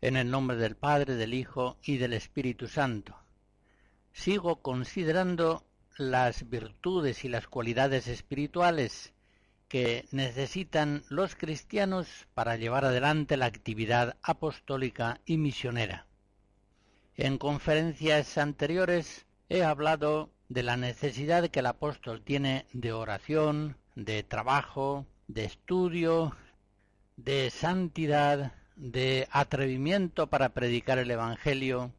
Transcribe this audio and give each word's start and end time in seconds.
En 0.00 0.16
el 0.16 0.30
nombre 0.30 0.56
del 0.56 0.76
Padre, 0.76 1.14
del 1.14 1.34
Hijo 1.34 1.78
y 1.82 1.96
del 1.96 2.12
Espíritu 2.12 2.68
Santo. 2.68 3.16
Sigo 4.12 4.62
considerando 4.62 5.64
las 5.96 6.48
virtudes 6.48 7.24
y 7.24 7.28
las 7.28 7.46
cualidades 7.46 8.06
espirituales 8.08 9.12
que 9.68 10.06
necesitan 10.12 11.02
los 11.08 11.34
cristianos 11.34 12.28
para 12.34 12.56
llevar 12.56 12.84
adelante 12.84 13.36
la 13.36 13.46
actividad 13.46 14.16
apostólica 14.22 15.20
y 15.24 15.38
misionera. 15.38 16.06
En 17.16 17.38
conferencias 17.38 18.38
anteriores 18.38 19.26
he 19.48 19.64
hablado 19.64 20.30
de 20.48 20.62
la 20.62 20.76
necesidad 20.76 21.48
que 21.48 21.60
el 21.60 21.66
apóstol 21.66 22.22
tiene 22.22 22.66
de 22.72 22.92
oración, 22.92 23.76
de 23.96 24.22
trabajo, 24.22 25.06
de 25.26 25.44
estudio, 25.44 26.36
de 27.16 27.50
santidad, 27.50 28.52
de 28.76 29.26
atrevimiento 29.30 30.28
para 30.28 30.50
predicar 30.50 30.98
el 30.98 31.10
Evangelio, 31.10 31.92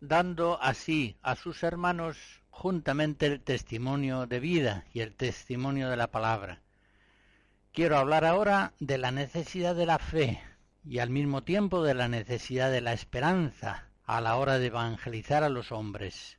dando 0.00 0.60
así 0.62 1.16
a 1.20 1.34
sus 1.34 1.62
hermanos 1.64 2.16
juntamente 2.50 3.26
el 3.26 3.40
testimonio 3.40 4.26
de 4.26 4.40
vida 4.40 4.84
y 4.94 5.00
el 5.00 5.14
testimonio 5.14 5.90
de 5.90 5.96
la 5.96 6.10
palabra. 6.10 6.62
Quiero 7.72 7.98
hablar 7.98 8.24
ahora 8.24 8.72
de 8.78 8.98
la 8.98 9.10
necesidad 9.10 9.74
de 9.74 9.84
la 9.84 9.98
fe 9.98 10.40
y 10.84 11.00
al 11.00 11.10
mismo 11.10 11.42
tiempo 11.42 11.82
de 11.82 11.94
la 11.94 12.08
necesidad 12.08 12.70
de 12.70 12.80
la 12.80 12.92
esperanza 12.92 13.88
a 14.04 14.20
la 14.20 14.36
hora 14.36 14.58
de 14.58 14.66
evangelizar 14.66 15.42
a 15.42 15.48
los 15.48 15.72
hombres. 15.72 16.38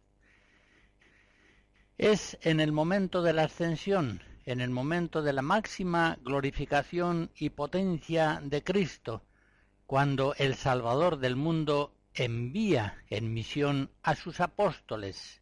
Es 1.98 2.38
en 2.42 2.60
el 2.62 2.72
momento 2.72 3.22
de 3.22 3.34
la 3.34 3.44
ascensión, 3.44 4.22
en 4.46 4.62
el 4.62 4.70
momento 4.70 5.22
de 5.22 5.34
la 5.34 5.42
máxima 5.42 6.18
glorificación 6.24 7.30
y 7.36 7.50
potencia 7.50 8.40
de 8.42 8.64
Cristo, 8.64 9.24
cuando 9.88 10.36
el 10.38 10.56
Salvador 10.56 11.18
del 11.18 11.38
mundo 11.38 11.94
envía 12.14 13.02
en 13.10 13.34
misión 13.34 13.90
a 14.04 14.16
sus 14.16 14.42
apóstoles. 14.42 15.42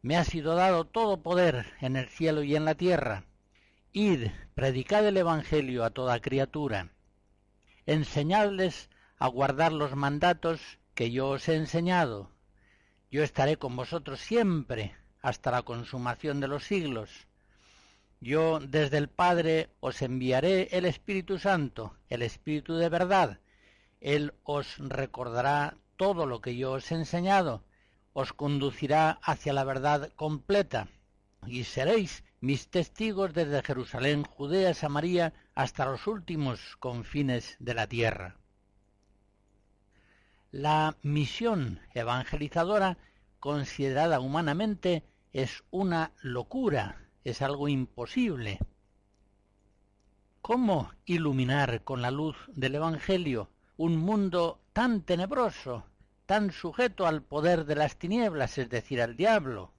Me 0.00 0.16
ha 0.16 0.24
sido 0.24 0.54
dado 0.54 0.86
todo 0.86 1.22
poder 1.22 1.66
en 1.82 1.96
el 1.96 2.08
cielo 2.08 2.42
y 2.42 2.56
en 2.56 2.64
la 2.64 2.74
tierra. 2.74 3.24
Id, 3.92 4.28
predicad 4.54 5.06
el 5.06 5.18
Evangelio 5.18 5.84
a 5.84 5.90
toda 5.90 6.20
criatura. 6.20 6.88
Enseñadles 7.84 8.88
a 9.18 9.28
guardar 9.28 9.72
los 9.72 9.94
mandatos 9.94 10.78
que 10.94 11.10
yo 11.10 11.28
os 11.28 11.46
he 11.50 11.56
enseñado. 11.56 12.30
Yo 13.10 13.22
estaré 13.22 13.58
con 13.58 13.76
vosotros 13.76 14.20
siempre 14.20 14.96
hasta 15.20 15.50
la 15.50 15.62
consumación 15.62 16.40
de 16.40 16.48
los 16.48 16.64
siglos. 16.64 17.10
Yo 18.20 18.58
desde 18.58 18.96
el 18.96 19.08
Padre 19.08 19.68
os 19.80 20.00
enviaré 20.00 20.68
el 20.72 20.86
Espíritu 20.86 21.38
Santo, 21.38 21.94
el 22.08 22.22
Espíritu 22.22 22.76
de 22.76 22.88
verdad, 22.88 23.38
él 24.00 24.34
os 24.44 24.78
recordará 24.78 25.76
todo 25.96 26.26
lo 26.26 26.40
que 26.40 26.56
yo 26.56 26.72
os 26.72 26.90
he 26.90 26.94
enseñado, 26.94 27.62
os 28.12 28.32
conducirá 28.32 29.18
hacia 29.22 29.52
la 29.52 29.64
verdad 29.64 30.10
completa, 30.16 30.88
y 31.46 31.64
seréis 31.64 32.24
mis 32.40 32.68
testigos 32.68 33.34
desde 33.34 33.62
Jerusalén, 33.62 34.24
Judea, 34.24 34.72
Samaria, 34.74 35.34
hasta 35.54 35.84
los 35.84 36.06
últimos 36.06 36.76
confines 36.78 37.56
de 37.58 37.74
la 37.74 37.86
tierra. 37.86 38.36
La 40.50 40.96
misión 41.02 41.80
evangelizadora, 41.94 42.96
considerada 43.38 44.20
humanamente, 44.20 45.04
es 45.32 45.62
una 45.70 46.12
locura, 46.22 47.06
es 47.24 47.42
algo 47.42 47.68
imposible. 47.68 48.58
¿Cómo 50.40 50.90
iluminar 51.04 51.84
con 51.84 52.02
la 52.02 52.10
luz 52.10 52.36
del 52.48 52.74
Evangelio 52.74 53.50
un 53.80 53.96
mundo 53.96 54.60
tan 54.74 55.00
tenebroso, 55.00 55.84
tan 56.26 56.52
sujeto 56.52 57.06
al 57.06 57.22
poder 57.22 57.64
de 57.64 57.76
las 57.76 57.96
tinieblas, 57.96 58.58
es 58.58 58.68
decir, 58.68 59.00
al 59.00 59.16
diablo. 59.16 59.72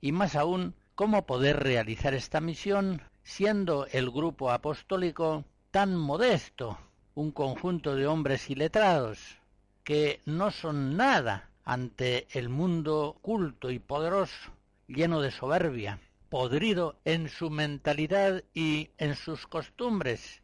Y 0.00 0.12
más 0.12 0.34
aún, 0.34 0.74
cómo 0.94 1.26
poder 1.26 1.62
realizar 1.62 2.14
esta 2.14 2.40
misión 2.40 3.02
siendo 3.22 3.86
el 3.92 4.10
grupo 4.10 4.50
apostólico 4.50 5.44
tan 5.70 5.98
modesto, 5.98 6.78
un 7.14 7.30
conjunto 7.30 7.94
de 7.94 8.06
hombres 8.06 8.48
iletrados, 8.48 9.36
que 9.84 10.22
no 10.24 10.50
son 10.50 10.96
nada 10.96 11.50
ante 11.66 12.26
el 12.30 12.48
mundo 12.48 13.18
culto 13.20 13.70
y 13.70 13.80
poderoso, 13.80 14.50
lleno 14.86 15.20
de 15.20 15.30
soberbia, 15.30 16.00
podrido 16.30 16.96
en 17.04 17.28
su 17.28 17.50
mentalidad 17.50 18.44
y 18.54 18.88
en 18.96 19.14
sus 19.14 19.46
costumbres, 19.46 20.40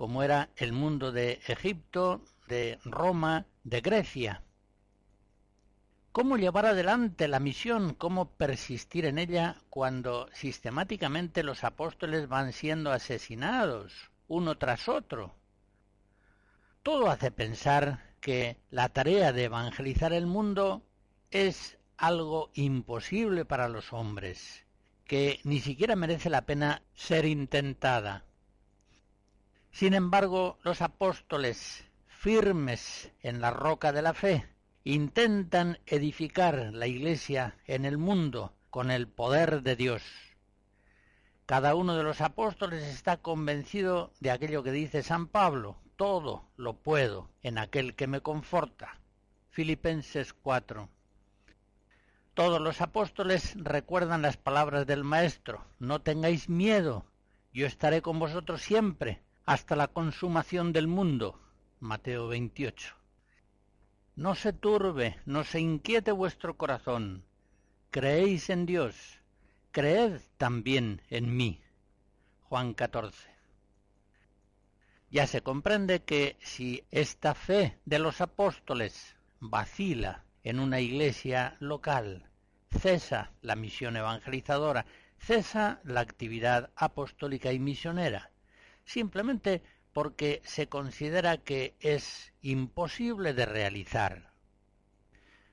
como 0.00 0.22
era 0.22 0.48
el 0.56 0.72
mundo 0.72 1.12
de 1.12 1.42
Egipto, 1.46 2.24
de 2.48 2.78
Roma, 2.86 3.44
de 3.64 3.82
Grecia. 3.82 4.42
¿Cómo 6.10 6.38
llevar 6.38 6.64
adelante 6.64 7.28
la 7.28 7.38
misión? 7.38 7.92
¿Cómo 7.92 8.30
persistir 8.30 9.04
en 9.04 9.18
ella 9.18 9.56
cuando 9.68 10.30
sistemáticamente 10.32 11.42
los 11.42 11.64
apóstoles 11.64 12.28
van 12.28 12.54
siendo 12.54 12.92
asesinados 12.92 14.10
uno 14.26 14.56
tras 14.56 14.88
otro? 14.88 15.34
Todo 16.82 17.10
hace 17.10 17.30
pensar 17.30 18.14
que 18.22 18.56
la 18.70 18.88
tarea 18.88 19.34
de 19.34 19.44
evangelizar 19.44 20.14
el 20.14 20.24
mundo 20.24 20.82
es 21.30 21.76
algo 21.98 22.48
imposible 22.54 23.44
para 23.44 23.68
los 23.68 23.92
hombres, 23.92 24.64
que 25.04 25.40
ni 25.44 25.60
siquiera 25.60 25.94
merece 25.94 26.30
la 26.30 26.46
pena 26.46 26.80
ser 26.94 27.26
intentada. 27.26 28.24
Sin 29.72 29.94
embargo, 29.94 30.58
los 30.62 30.82
apóstoles, 30.82 31.84
firmes 32.06 33.12
en 33.22 33.40
la 33.40 33.50
roca 33.50 33.92
de 33.92 34.02
la 34.02 34.14
fe, 34.14 34.46
intentan 34.84 35.78
edificar 35.86 36.70
la 36.72 36.86
Iglesia 36.86 37.56
en 37.66 37.84
el 37.84 37.96
mundo 37.96 38.52
con 38.68 38.90
el 38.90 39.06
poder 39.08 39.62
de 39.62 39.76
Dios. 39.76 40.02
Cada 41.46 41.74
uno 41.76 41.96
de 41.96 42.02
los 42.02 42.20
apóstoles 42.20 42.82
está 42.82 43.18
convencido 43.18 44.12
de 44.20 44.32
aquello 44.32 44.62
que 44.62 44.72
dice 44.72 45.02
San 45.02 45.28
Pablo, 45.28 45.76
todo 45.96 46.48
lo 46.56 46.74
puedo 46.74 47.30
en 47.42 47.56
aquel 47.56 47.94
que 47.94 48.06
me 48.06 48.20
conforta. 48.20 48.98
Filipenses 49.50 50.32
4. 50.32 50.88
Todos 52.34 52.60
los 52.60 52.80
apóstoles 52.80 53.54
recuerdan 53.56 54.22
las 54.22 54.36
palabras 54.36 54.86
del 54.86 55.04
Maestro, 55.04 55.64
no 55.78 56.02
tengáis 56.02 56.48
miedo, 56.48 57.06
yo 57.52 57.66
estaré 57.66 58.02
con 58.02 58.18
vosotros 58.18 58.62
siempre 58.62 59.22
hasta 59.50 59.74
la 59.74 59.88
consumación 59.88 60.72
del 60.72 60.86
mundo. 60.86 61.40
Mateo 61.80 62.28
28. 62.28 62.94
No 64.14 64.36
se 64.36 64.52
turbe, 64.52 65.18
no 65.26 65.42
se 65.42 65.58
inquiete 65.58 66.12
vuestro 66.12 66.56
corazón. 66.56 67.24
Creéis 67.90 68.48
en 68.48 68.64
Dios, 68.64 68.94
creed 69.72 70.20
también 70.36 71.02
en 71.10 71.36
mí. 71.36 71.60
Juan 72.42 72.74
14. 72.74 73.28
Ya 75.10 75.26
se 75.26 75.40
comprende 75.42 76.04
que 76.04 76.36
si 76.40 76.84
esta 76.92 77.34
fe 77.34 77.76
de 77.84 77.98
los 77.98 78.20
apóstoles 78.20 79.16
vacila 79.40 80.26
en 80.44 80.60
una 80.60 80.78
iglesia 80.78 81.56
local, 81.58 82.30
cesa 82.70 83.32
la 83.42 83.56
misión 83.56 83.96
evangelizadora, 83.96 84.86
cesa 85.18 85.80
la 85.82 86.02
actividad 86.02 86.70
apostólica 86.76 87.52
y 87.52 87.58
misionera, 87.58 88.30
simplemente 88.90 89.62
porque 89.92 90.42
se 90.44 90.68
considera 90.68 91.38
que 91.38 91.74
es 91.80 92.32
imposible 92.42 93.34
de 93.34 93.46
realizar. 93.46 94.32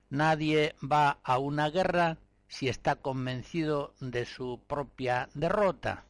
Nadie 0.10 0.76
va 0.82 1.20
a 1.24 1.38
una 1.38 1.70
guerra 1.70 2.18
si 2.48 2.68
está 2.68 2.96
convencido 2.96 3.94
de 4.00 4.26
su 4.26 4.60
propia 4.68 5.30
derrota. 5.36 6.06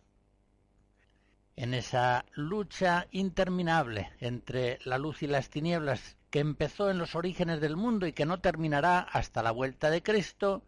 En 1.56 1.74
esa 1.74 2.25
lucha 2.33 3.07
interminable 3.12 4.12
entre 4.19 4.79
la 4.85 4.97
luz 4.97 5.24
y 5.24 5.27
las 5.27 5.50
tinieblas 5.50 6.15
que 6.29 6.39
empezó 6.39 6.91
en 6.91 7.00
los 7.00 7.15
orígenes 7.15 7.59
del 7.59 7.75
mundo 7.75 8.06
y 8.06 8.13
que 8.13 8.25
no 8.25 8.39
terminará 8.39 9.00
hasta 9.00 9.41
la 9.41 9.51
vuelta 9.51 9.89
de 9.89 10.03
Cristo, 10.03 10.63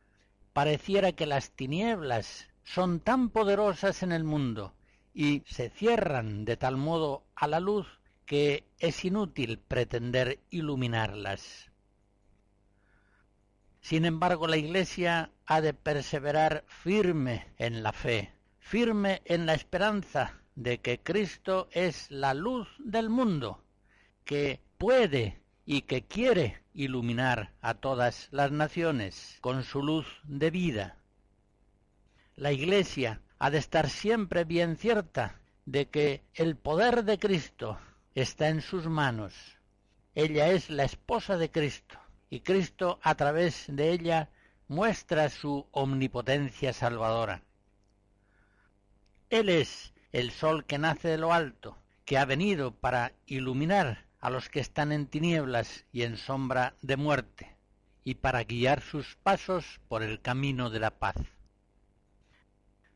pareciera 0.51 1.11
que 1.11 1.27
las 1.27 1.51
tinieblas 1.51 2.47
son 2.63 2.99
tan 2.99 3.29
poderosas 3.29 4.01
en 4.03 4.11
el 4.11 4.23
mundo 4.23 4.73
y 5.13 5.43
se 5.45 5.69
cierran 5.69 6.45
de 6.45 6.57
tal 6.57 6.77
modo 6.77 7.23
a 7.35 7.47
la 7.47 7.59
luz 7.59 7.87
que 8.25 8.63
es 8.77 9.05
inútil 9.05 9.59
pretender 9.59 10.39
iluminarlas. 10.49 11.71
Sin 13.81 14.05
embargo, 14.05 14.47
la 14.47 14.57
Iglesia 14.57 15.31
ha 15.45 15.61
de 15.61 15.73
perseverar 15.73 16.63
firme 16.67 17.47
en 17.57 17.81
la 17.81 17.91
fe, 17.91 18.33
firme 18.59 19.21
en 19.25 19.45
la 19.45 19.55
esperanza 19.55 20.39
de 20.55 20.79
que 20.79 20.99
Cristo 20.99 21.69
es 21.71 22.11
la 22.11 22.33
luz 22.33 22.67
del 22.77 23.09
mundo, 23.09 23.63
que 24.25 24.61
puede 24.77 25.41
y 25.65 25.83
que 25.83 26.03
quiere 26.03 26.61
iluminar 26.73 27.53
a 27.61 27.73
todas 27.73 28.27
las 28.31 28.51
naciones 28.51 29.37
con 29.41 29.63
su 29.63 29.81
luz 29.81 30.05
de 30.23 30.51
vida. 30.51 30.97
La 32.35 32.51
Iglesia 32.51 33.21
ha 33.39 33.49
de 33.49 33.57
estar 33.57 33.89
siempre 33.89 34.43
bien 34.43 34.75
cierta 34.75 35.39
de 35.65 35.87
que 35.87 36.23
el 36.33 36.57
poder 36.57 37.05
de 37.05 37.17
Cristo 37.17 37.79
está 38.13 38.49
en 38.49 38.61
sus 38.61 38.87
manos. 38.87 39.33
Ella 40.13 40.49
es 40.49 40.69
la 40.69 40.83
esposa 40.83 41.37
de 41.37 41.49
Cristo 41.49 41.97
y 42.29 42.41
Cristo 42.41 42.99
a 43.01 43.15
través 43.15 43.65
de 43.67 43.91
ella 43.91 44.29
muestra 44.67 45.29
su 45.29 45.67
omnipotencia 45.71 46.73
salvadora. 46.73 47.41
Él 49.29 49.49
es 49.49 49.93
el 50.11 50.31
sol 50.31 50.65
que 50.65 50.77
nace 50.77 51.07
de 51.07 51.17
lo 51.17 51.33
alto, 51.33 51.77
que 52.03 52.17
ha 52.17 52.25
venido 52.25 52.71
para 52.71 53.13
iluminar 53.25 54.05
a 54.19 54.29
los 54.29 54.49
que 54.49 54.59
están 54.59 54.91
en 54.91 55.07
tinieblas 55.07 55.85
y 55.91 56.03
en 56.03 56.17
sombra 56.17 56.73
de 56.81 56.97
muerte, 56.97 57.55
y 58.03 58.15
para 58.15 58.43
guiar 58.43 58.81
sus 58.81 59.15
pasos 59.17 59.79
por 59.87 60.03
el 60.03 60.19
camino 60.19 60.69
de 60.69 60.79
la 60.79 60.91
paz. 60.91 61.15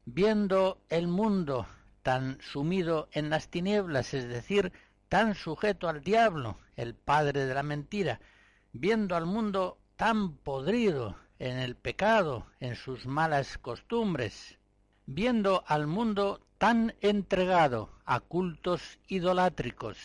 Viendo 0.05 0.81
el 0.89 1.07
mundo 1.07 1.65
tan 2.01 2.37
sumido 2.41 3.07
en 3.13 3.29
las 3.29 3.47
tinieblas, 3.47 4.13
es 4.13 4.27
decir, 4.27 4.73
tan 5.07 5.33
sujeto 5.33 5.87
al 5.87 6.01
diablo, 6.01 6.57
el 6.75 6.93
padre 6.93 7.45
de 7.45 7.53
la 7.53 7.63
mentira, 7.63 8.19
viendo 8.73 9.15
al 9.15 9.25
mundo 9.25 9.77
tan 9.95 10.35
podrido 10.35 11.15
en 11.39 11.57
el 11.57 11.77
pecado, 11.77 12.47
en 12.59 12.75
sus 12.75 13.05
malas 13.05 13.57
costumbres, 13.57 14.57
viendo 15.05 15.63
al 15.67 15.87
mundo 15.87 16.45
tan 16.57 16.95
entregado 16.99 17.89
a 18.03 18.19
cultos 18.19 18.99
idolátricos, 19.07 19.97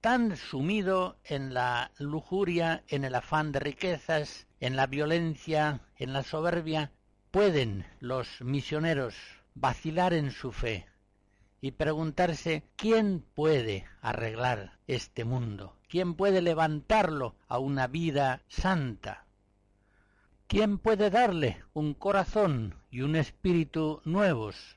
tan 0.00 0.36
sumido 0.36 1.16
en 1.24 1.54
la 1.54 1.92
lujuria, 1.98 2.82
en 2.88 3.04
el 3.04 3.14
afán 3.14 3.52
de 3.52 3.60
riquezas, 3.60 4.48
en 4.58 4.74
la 4.74 4.88
violencia, 4.88 5.80
en 5.96 6.12
la 6.12 6.24
soberbia, 6.24 6.90
pueden 7.30 7.86
los 8.00 8.40
misioneros 8.40 9.14
vacilar 9.54 10.12
en 10.12 10.30
su 10.30 10.52
fe 10.52 10.86
y 11.60 11.72
preguntarse 11.72 12.64
quién 12.76 13.24
puede 13.34 13.86
arreglar 14.02 14.78
este 14.86 15.24
mundo, 15.24 15.76
quién 15.88 16.14
puede 16.14 16.42
levantarlo 16.42 17.36
a 17.48 17.58
una 17.58 17.86
vida 17.86 18.42
santa, 18.48 19.24
quién 20.46 20.78
puede 20.78 21.08
darle 21.10 21.62
un 21.72 21.94
corazón 21.94 22.74
y 22.90 23.00
un 23.00 23.16
espíritu 23.16 24.02
nuevos. 24.04 24.76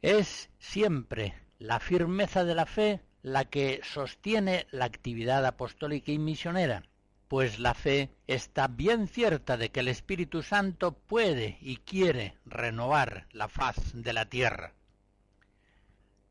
Es 0.00 0.48
siempre 0.58 1.34
la 1.58 1.80
firmeza 1.80 2.44
de 2.44 2.54
la 2.54 2.66
fe 2.66 3.00
la 3.22 3.44
que 3.44 3.80
sostiene 3.82 4.66
la 4.70 4.86
actividad 4.86 5.44
apostólica 5.44 6.12
y 6.12 6.18
misionera 6.18 6.84
pues 7.28 7.58
la 7.58 7.74
fe 7.74 8.10
está 8.26 8.66
bien 8.66 9.06
cierta 9.06 9.56
de 9.56 9.70
que 9.70 9.80
el 9.80 9.88
Espíritu 9.88 10.42
Santo 10.42 10.92
puede 10.92 11.58
y 11.60 11.76
quiere 11.76 12.36
renovar 12.46 13.26
la 13.32 13.48
faz 13.48 13.76
de 13.92 14.12
la 14.14 14.24
tierra. 14.24 14.72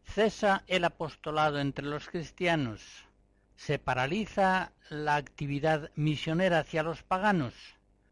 Cesa 0.03 0.63
el 0.67 0.83
apostolado 0.83 1.59
entre 1.59 1.85
los 1.85 2.09
cristianos, 2.09 2.81
se 3.55 3.77
paraliza 3.77 4.71
la 4.89 5.15
actividad 5.15 5.91
misionera 5.95 6.59
hacia 6.59 6.83
los 6.83 7.03
paganos, 7.03 7.53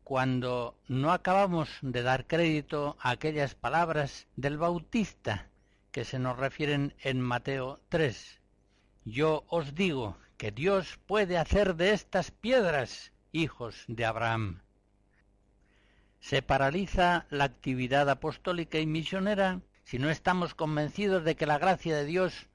cuando 0.03 0.77
no 0.87 1.11
acabamos 1.11 1.69
de 1.81 2.03
dar 2.03 2.27
crédito 2.27 2.97
a 2.99 3.11
aquellas 3.11 3.55
palabras 3.55 4.27
del 4.35 4.57
Bautista 4.57 5.47
que 5.91 6.05
se 6.05 6.19
nos 6.19 6.37
refieren 6.37 6.93
en 7.01 7.21
Mateo 7.21 7.79
3. 7.89 8.39
Yo 9.05 9.45
os 9.47 9.73
digo 9.73 10.17
que 10.37 10.51
Dios 10.51 10.99
puede 11.05 11.37
hacer 11.37 11.75
de 11.75 11.91
estas 11.91 12.31
piedras 12.31 13.11
hijos 13.31 13.83
de 13.87 14.05
Abraham. 14.05 14.61
Se 16.19 16.41
paraliza 16.41 17.25
la 17.29 17.45
actividad 17.45 18.09
apostólica 18.09 18.79
y 18.79 18.85
misionera 18.85 19.61
si 19.83 19.99
no 19.99 20.09
estamos 20.09 20.55
convencidos 20.55 21.23
de 21.23 21.35
que 21.35 21.45
la 21.45 21.57
gracia 21.57 21.95
de 21.95 22.05
Dios 22.05 22.47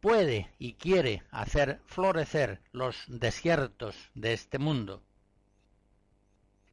puede 0.00 0.50
y 0.58 0.74
quiere 0.74 1.24
hacer 1.30 1.80
florecer 1.86 2.60
los 2.72 3.04
desiertos 3.08 3.96
de 4.14 4.32
este 4.32 4.58
mundo. 4.58 5.02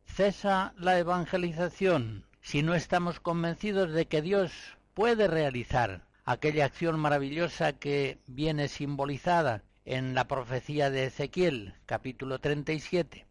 Cesa 0.05 0.73
la 0.77 0.99
evangelización 0.99 2.25
si 2.41 2.61
no 2.61 2.75
estamos 2.75 3.19
convencidos 3.19 3.91
de 3.93 4.05
que 4.05 4.21
Dios 4.21 4.51
puede 4.93 5.27
realizar 5.27 6.05
aquella 6.25 6.65
acción 6.65 6.99
maravillosa 6.99 7.73
que 7.73 8.19
viene 8.27 8.67
simbolizada 8.67 9.63
en 9.85 10.15
la 10.15 10.27
profecía 10.27 10.89
de 10.89 11.05
Ezequiel, 11.07 11.75
capítulo 11.85 12.39
37. 12.39 13.25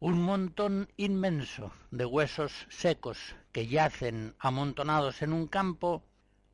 Un 0.00 0.20
montón 0.20 0.88
inmenso 0.96 1.72
de 1.92 2.04
huesos 2.04 2.66
secos 2.68 3.36
que 3.52 3.68
yacen 3.68 4.34
amontonados 4.40 5.22
en 5.22 5.32
un 5.32 5.46
campo 5.46 6.02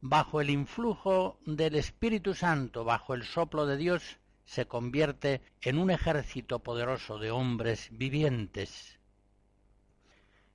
bajo 0.02 0.42
el 0.42 0.50
influjo 0.50 1.38
del 1.46 1.76
Espíritu 1.76 2.34
Santo, 2.34 2.84
bajo 2.84 3.14
el 3.14 3.24
soplo 3.24 3.64
de 3.64 3.78
Dios, 3.78 4.18
se 4.44 4.66
convierte 4.66 5.40
en 5.62 5.78
un 5.78 5.90
ejército 5.90 6.58
poderoso 6.58 7.18
de 7.18 7.30
hombres 7.30 7.88
vivientes. 7.92 8.98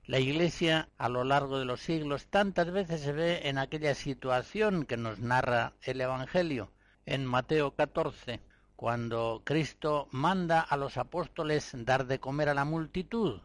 La 0.06 0.20
Iglesia 0.20 0.88
a 0.98 1.08
lo 1.08 1.24
largo 1.24 1.58
de 1.58 1.64
los 1.64 1.80
siglos 1.80 2.26
tantas 2.26 2.70
veces 2.70 3.00
se 3.00 3.12
ve 3.12 3.48
en 3.48 3.58
aquella 3.58 3.94
situación 3.94 4.84
que 4.84 4.96
nos 4.96 5.18
narra 5.18 5.72
el 5.82 6.00
Evangelio 6.00 6.70
en 7.06 7.26
Mateo 7.26 7.74
14, 7.74 8.40
cuando 8.82 9.42
Cristo 9.44 10.08
manda 10.10 10.60
a 10.60 10.76
los 10.76 10.96
apóstoles 10.96 11.70
dar 11.72 12.04
de 12.08 12.18
comer 12.18 12.48
a 12.48 12.54
la 12.54 12.64
multitud. 12.64 13.40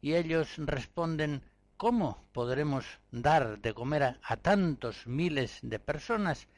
Y 0.00 0.14
ellos 0.14 0.54
responden, 0.56 1.44
¿cómo 1.76 2.24
podremos 2.32 2.84
dar 3.12 3.60
de 3.60 3.72
comer 3.72 4.18
a, 4.20 4.36
tantos 4.38 5.06
miles 5.06 5.60
de 5.62 5.78
personas 5.78 6.48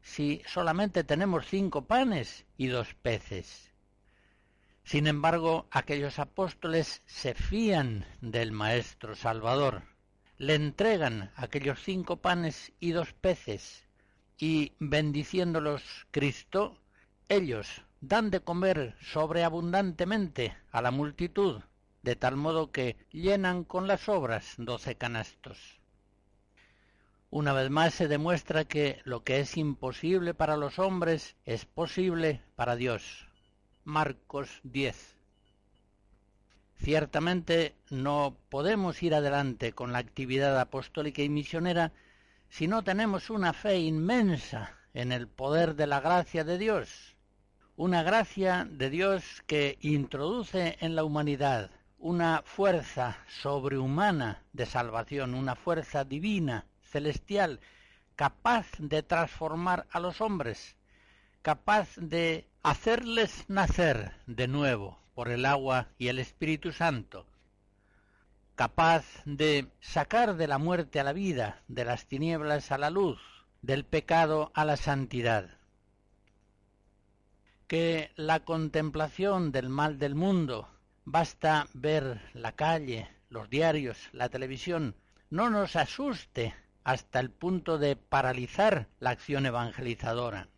si 0.00 0.40
solamente 0.46 1.04
tenemos 1.04 1.44
cinco 1.46 1.84
panes 1.84 2.46
y 2.56 2.68
dos 2.68 2.94
peces? 2.94 3.70
Sin 4.82 5.06
embargo, 5.06 5.66
aquellos 5.70 6.18
apóstoles 6.18 7.02
se 7.04 7.34
fían 7.34 8.06
del 8.22 8.52
Maestro 8.52 9.14
Salvador, 9.14 9.82
le 10.38 10.54
entregan 10.54 11.30
aquellos 11.36 11.82
cinco 11.82 12.16
panes 12.22 12.72
y 12.80 12.92
dos 12.92 13.12
peces, 13.12 13.86
y 14.38 14.72
bendiciéndolos 14.78 16.06
Cristo 16.10 16.78
ellos 17.34 17.82
dan 18.00 18.30
de 18.30 18.40
comer 18.40 18.94
sobreabundantemente 19.00 20.56
a 20.70 20.82
la 20.82 20.90
multitud, 20.90 21.62
de 22.02 22.16
tal 22.16 22.36
modo 22.36 22.70
que 22.70 22.96
llenan 23.10 23.64
con 23.64 23.86
las 23.86 24.08
obras 24.08 24.54
doce 24.58 24.96
canastos. 24.96 25.80
Una 27.30 27.52
vez 27.52 27.70
más 27.70 27.94
se 27.94 28.06
demuestra 28.06 28.64
que 28.64 29.00
lo 29.04 29.24
que 29.24 29.40
es 29.40 29.56
imposible 29.56 30.34
para 30.34 30.56
los 30.56 30.78
hombres 30.78 31.34
es 31.44 31.64
posible 31.64 32.42
para 32.54 32.76
Dios. 32.76 33.26
Marcos 33.84 34.60
10. 34.62 35.16
Ciertamente 36.76 37.74
no 37.90 38.36
podemos 38.50 39.02
ir 39.02 39.14
adelante 39.14 39.72
con 39.72 39.92
la 39.92 39.98
actividad 39.98 40.60
apostólica 40.60 41.22
y 41.22 41.28
misionera 41.28 41.92
si 42.50 42.68
no 42.68 42.84
tenemos 42.84 43.30
una 43.30 43.52
fe 43.52 43.78
inmensa 43.78 44.76
en 44.92 45.10
el 45.10 45.26
poder 45.26 45.74
de 45.74 45.88
la 45.88 46.00
gracia 46.00 46.44
de 46.44 46.56
Dios, 46.56 47.13
una 47.76 48.04
gracia 48.04 48.68
de 48.70 48.88
Dios 48.88 49.42
que 49.46 49.78
introduce 49.80 50.76
en 50.80 50.94
la 50.94 51.02
humanidad 51.02 51.70
una 51.98 52.42
fuerza 52.44 53.18
sobrehumana 53.42 54.44
de 54.52 54.64
salvación, 54.64 55.34
una 55.34 55.56
fuerza 55.56 56.04
divina, 56.04 56.66
celestial, 56.82 57.58
capaz 58.14 58.66
de 58.78 59.02
transformar 59.02 59.86
a 59.90 59.98
los 59.98 60.20
hombres, 60.20 60.76
capaz 61.42 61.88
de 61.96 62.46
hacerles 62.62 63.44
nacer 63.48 64.12
de 64.26 64.46
nuevo 64.46 64.98
por 65.14 65.28
el 65.28 65.44
agua 65.44 65.88
y 65.98 66.08
el 66.08 66.20
Espíritu 66.20 66.70
Santo, 66.70 67.26
capaz 68.54 69.04
de 69.24 69.66
sacar 69.80 70.36
de 70.36 70.46
la 70.46 70.58
muerte 70.58 71.00
a 71.00 71.04
la 71.04 71.12
vida, 71.12 71.62
de 71.66 71.84
las 71.84 72.06
tinieblas 72.06 72.70
a 72.70 72.78
la 72.78 72.90
luz, 72.90 73.18
del 73.62 73.84
pecado 73.84 74.52
a 74.54 74.64
la 74.64 74.76
santidad. 74.76 75.58
Que 77.66 78.10
la 78.16 78.40
contemplación 78.40 79.52
del 79.52 79.68
mal 79.68 79.98
del 79.98 80.14
mundo, 80.14 80.68
basta 81.04 81.66
ver 81.72 82.20
la 82.34 82.52
calle, 82.52 83.08
los 83.30 83.48
diarios, 83.50 83.98
la 84.12 84.28
televisión, 84.28 84.94
no 85.30 85.50
nos 85.50 85.76
asuste 85.76 86.54
hasta 86.84 87.20
el 87.20 87.30
punto 87.30 87.78
de 87.78 87.96
paralizar 87.96 88.88
la 89.00 89.10
acción 89.10 89.46
evangelizadora. 89.46 90.48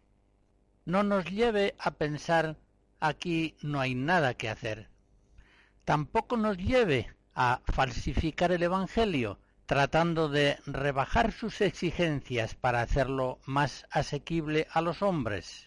No 0.85 1.03
nos 1.03 1.25
lleve 1.27 1.75
a 1.79 1.93
pensar 1.93 2.57
aquí 3.01 3.57
no 3.63 3.81
hay 3.81 3.95
nada 3.95 4.35
que 4.35 4.49
hacer. 4.49 4.89
Tampoco 5.85 6.37
nos 6.37 6.57
lleve 6.57 7.15
a 7.35 7.61
falsificar 7.65 8.51
el 8.51 8.63
Evangelio, 8.63 9.39
tratando 9.67 10.29
de 10.29 10.59
rebajar 10.67 11.33
sus 11.33 11.61
exigencias 11.61 12.55
para 12.55 12.81
hacerlo 12.81 13.39
más 13.47 13.87
asequible 13.91 14.67
a 14.71 14.81
los 14.81 15.03
hombres. 15.03 15.66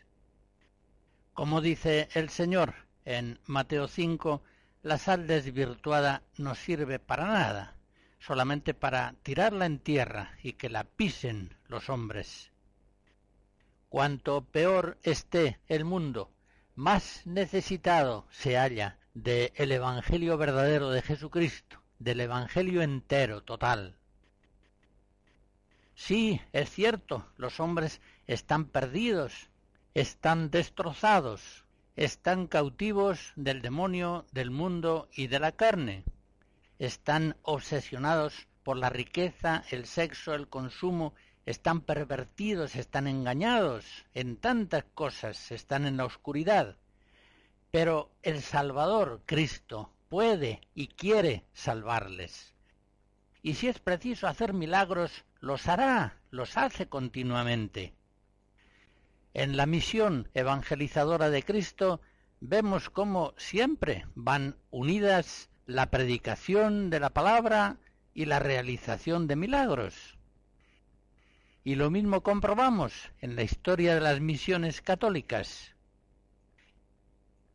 Como 1.39 1.61
dice 1.61 2.09
el 2.15 2.29
Señor 2.29 2.75
en 3.05 3.39
Mateo 3.45 3.87
5, 3.87 4.43
la 4.83 4.97
sal 4.97 5.25
desvirtuada 5.25 6.21
no 6.35 6.53
sirve 6.53 6.99
para 6.99 7.27
nada, 7.27 7.77
solamente 8.19 8.73
para 8.73 9.15
tirarla 9.23 9.65
en 9.65 9.79
tierra 9.79 10.33
y 10.43 10.51
que 10.51 10.67
la 10.67 10.83
pisen 10.83 11.55
los 11.69 11.89
hombres. 11.89 12.51
Cuanto 13.87 14.43
peor 14.43 14.97
esté 15.01 15.61
el 15.69 15.85
mundo, 15.85 16.29
más 16.75 17.25
necesitado 17.25 18.27
se 18.31 18.57
halla 18.57 18.97
del 19.13 19.53
el 19.55 19.71
Evangelio 19.71 20.37
verdadero 20.37 20.89
de 20.89 21.01
Jesucristo, 21.01 21.81
del 21.99 22.19
Evangelio 22.19 22.81
entero, 22.81 23.43
total. 23.43 23.95
Sí, 25.95 26.41
es 26.51 26.69
cierto, 26.69 27.25
los 27.37 27.61
hombres 27.61 28.01
están 28.27 28.65
perdidos, 28.65 29.48
están 29.93 30.51
destrozados, 30.51 31.65
están 31.95 32.47
cautivos 32.47 33.33
del 33.35 33.61
demonio, 33.61 34.25
del 34.31 34.51
mundo 34.51 35.09
y 35.13 35.27
de 35.27 35.39
la 35.39 35.51
carne. 35.51 36.03
Están 36.77 37.35
obsesionados 37.41 38.47
por 38.63 38.77
la 38.77 38.89
riqueza, 38.89 39.63
el 39.71 39.85
sexo, 39.85 40.33
el 40.33 40.47
consumo, 40.47 41.13
están 41.45 41.81
pervertidos, 41.81 42.75
están 42.75 43.07
engañados 43.07 44.05
en 44.13 44.37
tantas 44.37 44.83
cosas, 44.93 45.51
están 45.51 45.87
en 45.87 45.97
la 45.97 46.05
oscuridad. 46.05 46.77
Pero 47.71 48.11
el 48.21 48.41
Salvador, 48.41 49.21
Cristo, 49.25 49.91
puede 50.07 50.61
y 50.75 50.87
quiere 50.87 51.45
salvarles. 51.53 52.53
Y 53.41 53.55
si 53.55 53.67
es 53.67 53.79
preciso 53.79 54.27
hacer 54.27 54.53
milagros, 54.53 55.25
los 55.39 55.67
hará, 55.67 56.17
los 56.29 56.57
hace 56.57 56.87
continuamente. 56.87 57.93
En 59.33 59.57
la 59.57 59.65
misión 59.65 60.27
evangelizadora 60.33 61.29
de 61.29 61.43
Cristo 61.43 62.01
vemos 62.39 62.89
cómo 62.89 63.33
siempre 63.37 64.05
van 64.15 64.55
unidas 64.71 65.49
la 65.67 65.91
predicación 65.91 66.89
de 66.89 66.99
la 66.99 67.11
palabra 67.11 67.77
y 68.13 68.25
la 68.25 68.39
realización 68.39 69.27
de 69.27 69.35
milagros. 69.35 70.17
Y 71.63 71.75
lo 71.75 71.91
mismo 71.91 72.21
comprobamos 72.21 73.11
en 73.21 73.35
la 73.35 73.43
historia 73.43 73.93
de 73.93 74.01
las 74.01 74.19
misiones 74.19 74.81
católicas. 74.81 75.75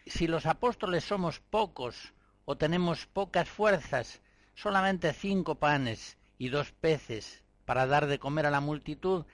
Si 0.07 0.29
los 0.29 0.47
apóstoles 0.47 1.03
somos 1.03 1.41
pocos 1.41 2.15
o 2.45 2.57
tenemos 2.57 3.07
pocas 3.07 3.49
fuerzas, 3.49 4.21
solamente 4.55 5.13
cinco 5.13 5.57
panes 5.57 6.19
y 6.39 6.51
dos 6.51 6.71
peces 6.71 7.43
para 7.65 7.87
dar 7.87 8.07
de 8.07 8.19
comer 8.21 8.47
a 8.47 8.51
la 8.51 8.61
multitud, 8.61 9.25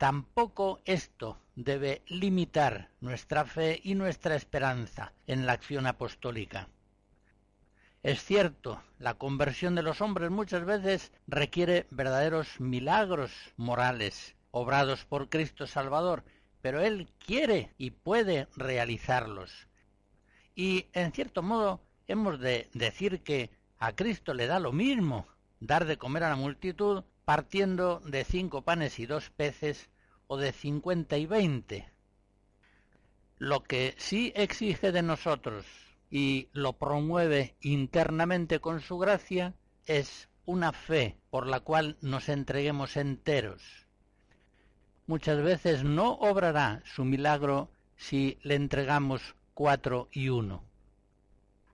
Tampoco 0.00 0.80
esto 0.86 1.36
debe 1.56 2.00
limitar 2.06 2.88
nuestra 3.02 3.44
fe 3.44 3.82
y 3.84 3.94
nuestra 3.94 4.34
esperanza 4.34 5.12
en 5.26 5.44
la 5.44 5.52
acción 5.52 5.86
apostólica. 5.86 6.70
Es 8.02 8.24
cierto, 8.24 8.82
la 8.98 9.12
conversión 9.12 9.74
de 9.74 9.82
los 9.82 10.00
hombres 10.00 10.30
muchas 10.30 10.64
veces 10.64 11.12
requiere 11.26 11.86
verdaderos 11.90 12.60
milagros 12.60 13.30
morales, 13.58 14.36
obrados 14.52 15.04
por 15.04 15.28
Cristo 15.28 15.66
Salvador, 15.66 16.24
pero 16.62 16.80
Él 16.80 17.12
quiere 17.18 17.74
y 17.76 17.90
puede 17.90 18.48
realizarlos. 18.56 19.68
Y, 20.54 20.86
en 20.94 21.12
cierto 21.12 21.42
modo, 21.42 21.82
hemos 22.08 22.40
de 22.40 22.70
decir 22.72 23.20
que 23.20 23.50
a 23.78 23.94
Cristo 23.94 24.32
le 24.32 24.46
da 24.46 24.60
lo 24.60 24.72
mismo 24.72 25.26
dar 25.60 25.84
de 25.84 25.98
comer 25.98 26.24
a 26.24 26.30
la 26.30 26.36
multitud 26.36 27.04
partiendo 27.30 28.00
de 28.00 28.24
cinco 28.24 28.62
panes 28.62 28.98
y 28.98 29.06
dos 29.06 29.30
peces 29.30 29.88
o 30.26 30.36
de 30.36 30.50
cincuenta 30.50 31.16
y 31.16 31.26
veinte. 31.26 31.88
Lo 33.38 33.62
que 33.62 33.94
sí 33.98 34.32
exige 34.34 34.90
de 34.90 35.02
nosotros 35.02 35.64
y 36.10 36.48
lo 36.52 36.72
promueve 36.72 37.54
internamente 37.60 38.58
con 38.58 38.80
su 38.80 38.98
gracia 38.98 39.54
es 39.86 40.28
una 40.44 40.72
fe 40.72 41.18
por 41.30 41.46
la 41.46 41.60
cual 41.60 41.96
nos 42.00 42.28
entreguemos 42.28 42.96
enteros. 42.96 43.62
Muchas 45.06 45.40
veces 45.40 45.84
no 45.84 46.14
obrará 46.14 46.82
su 46.84 47.04
milagro 47.04 47.70
si 47.96 48.38
le 48.42 48.56
entregamos 48.56 49.36
cuatro 49.54 50.08
y 50.10 50.30
uno. 50.30 50.64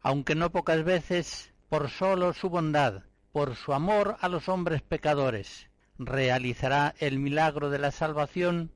Aunque 0.03 0.35
no 0.35 0.53
pocas 0.53 0.85
veces, 0.85 1.51
por 1.71 1.89
solo 1.89 2.35
su 2.35 2.51
bondad, 2.51 3.05
por 3.37 3.55
su 3.55 3.75
amor 3.75 4.17
a 4.23 4.31
los 4.31 4.49
hombres 4.49 4.81
pecadores, 4.81 5.69
realizará 5.99 6.95
el 7.01 7.19
milagro 7.19 7.69
de 7.69 7.79
la 7.79 7.91
salvación, 7.91 8.73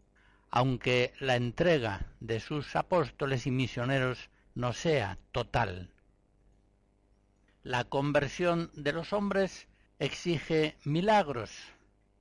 aunque 0.50 1.14
la 1.18 1.36
entrega 1.36 2.12
de 2.20 2.40
sus 2.40 2.76
apóstoles 2.76 3.46
y 3.46 3.50
misioneros 3.50 4.28
no 4.54 4.74
sea 4.74 5.16
total. 5.32 5.94
La 7.62 7.84
conversión 7.84 8.70
de 8.74 8.92
los 8.92 9.14
hombres 9.14 9.66
exige 9.98 10.76
milagros 10.84 11.50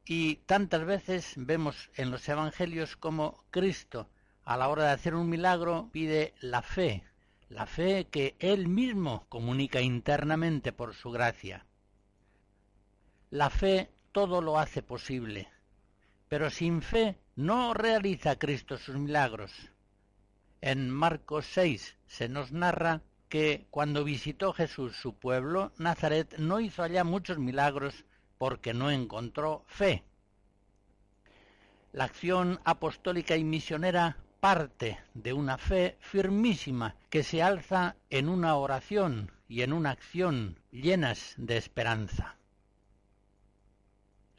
y 0.06 0.38
tantas 0.46 0.86
veces 0.86 1.34
vemos 1.36 1.90
en 1.98 2.10
los 2.10 2.30
evangelios 2.30 2.96
como 2.96 3.44
Cristo 3.52 4.08
a 4.46 4.56
la 4.56 4.70
hora 4.70 4.86
de 4.86 4.92
hacer 4.92 5.14
un 5.14 5.28
milagro 5.28 5.90
pide 5.92 6.34
la 6.40 6.62
fe, 6.62 7.04
la 7.50 7.66
fe 7.66 8.08
que 8.10 8.38
Él 8.40 8.70
mismo 8.70 9.26
comunica 9.28 9.82
internamente 9.82 10.72
por 10.72 10.94
su 10.94 11.12
gracia. 11.12 11.66
La 13.32 13.52
fe 13.52 13.92
todo 14.12 14.42
lo 14.42 14.58
hace 14.58 14.82
posible, 14.82 15.48
pero 16.28 16.50
sin 16.50 16.82
fe 16.82 17.20
no 17.36 17.76
realiza 17.76 18.40
Cristo 18.40 18.76
sus 18.76 18.96
milagros. 18.96 19.52
En 20.62 20.90
Marcos 20.90 21.46
6 21.54 21.96
se 22.08 22.28
nos 22.28 22.52
narra 22.52 23.04
que 23.30 23.68
cuando 23.70 24.04
visitó 24.04 24.52
Jesús 24.52 24.96
su 24.96 25.14
pueblo, 25.14 25.72
Nazaret 25.78 26.40
no 26.40 26.60
hizo 26.60 26.82
allá 26.82 27.04
muchos 27.04 27.38
milagros 27.38 28.04
porque 28.40 28.74
no 28.74 28.90
encontró 28.90 29.64
fe. 29.68 30.04
La 31.92 32.06
acción 32.06 32.60
apostólica 32.64 33.38
y 33.38 33.44
misionera 33.44 34.18
parte 34.40 34.98
de 35.14 35.34
una 35.34 35.60
fe 35.60 35.98
firmísima 36.00 36.96
que 37.12 37.22
se 37.22 37.44
alza 37.44 37.96
en 38.10 38.28
una 38.28 38.56
oración 38.56 39.32
y 39.48 39.62
en 39.62 39.72
una 39.72 39.92
acción 39.92 40.58
llenas 40.72 41.36
de 41.38 41.58
esperanza. 41.58 42.39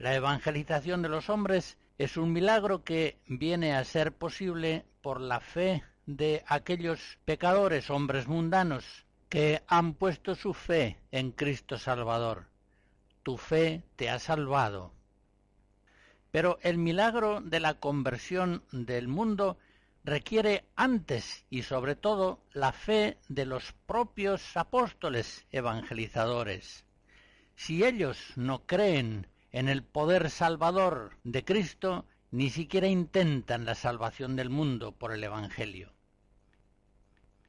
La 0.00 0.14
evangelización 0.14 1.02
de 1.02 1.10
los 1.10 1.28
hombres 1.28 1.76
es 1.98 2.16
un 2.16 2.32
milagro 2.32 2.84
que 2.84 3.18
viene 3.26 3.74
a 3.74 3.84
ser 3.84 4.12
posible 4.12 4.86
por 5.02 5.20
la 5.20 5.40
fe 5.40 5.84
de 6.06 6.42
aquellos 6.46 7.18
pecadores, 7.26 7.90
hombres 7.90 8.26
mundanos, 8.26 9.04
que 9.28 9.62
han 9.66 9.92
puesto 9.92 10.34
su 10.34 10.54
fe 10.54 10.96
en 11.12 11.32
Cristo 11.32 11.76
Salvador. 11.76 12.46
Tu 13.22 13.36
fe 13.36 13.82
te 13.96 14.08
ha 14.08 14.18
salvado. 14.18 14.94
Pero 16.30 16.58
el 16.62 16.78
milagro 16.78 17.42
de 17.42 17.60
la 17.60 17.74
conversión 17.74 18.64
del 18.72 19.06
mundo 19.06 19.58
requiere 20.02 20.64
antes 20.76 21.44
y 21.50 21.60
sobre 21.60 21.94
todo 21.94 22.40
la 22.54 22.72
fe 22.72 23.18
de 23.28 23.44
los 23.44 23.74
propios 23.84 24.56
apóstoles 24.56 25.46
evangelizadores. 25.52 26.86
Si 27.54 27.84
ellos 27.84 28.32
no 28.36 28.64
creen 28.64 29.26
en 29.52 29.68
el 29.68 29.82
poder 29.82 30.30
salvador 30.30 31.16
de 31.24 31.44
Cristo 31.44 32.06
ni 32.30 32.50
siquiera 32.50 32.86
intentan 32.86 33.64
la 33.64 33.74
salvación 33.74 34.36
del 34.36 34.50
mundo 34.50 34.92
por 34.92 35.12
el 35.12 35.24
Evangelio. 35.24 35.92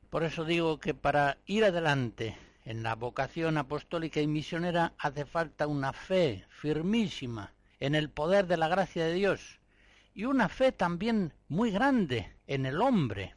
Por 0.10 0.24
eso 0.24 0.44
digo 0.44 0.80
que 0.80 0.94
para 0.94 1.38
ir 1.46 1.64
adelante 1.64 2.38
en 2.66 2.84
la 2.84 2.96
vocación 2.96 3.58
apostólica 3.58 4.20
y 4.20 4.28
misionera 4.28 4.94
hace 4.98 5.26
falta 5.26 5.68
una 5.68 5.94
fe 5.94 6.46
firmísima 6.50 7.54
en 7.80 7.96
el 7.96 8.10
poder 8.10 8.48
de 8.48 8.58
la 8.58 8.68
gracia 8.68 9.06
de 9.06 9.14
Dios 9.14 9.60
y 10.14 10.26
una 10.26 10.50
fe 10.50 10.72
también 10.72 11.34
muy 11.48 11.72
grande 11.72 12.36
en 12.48 12.66
el 12.66 12.82
hombre, 12.82 13.36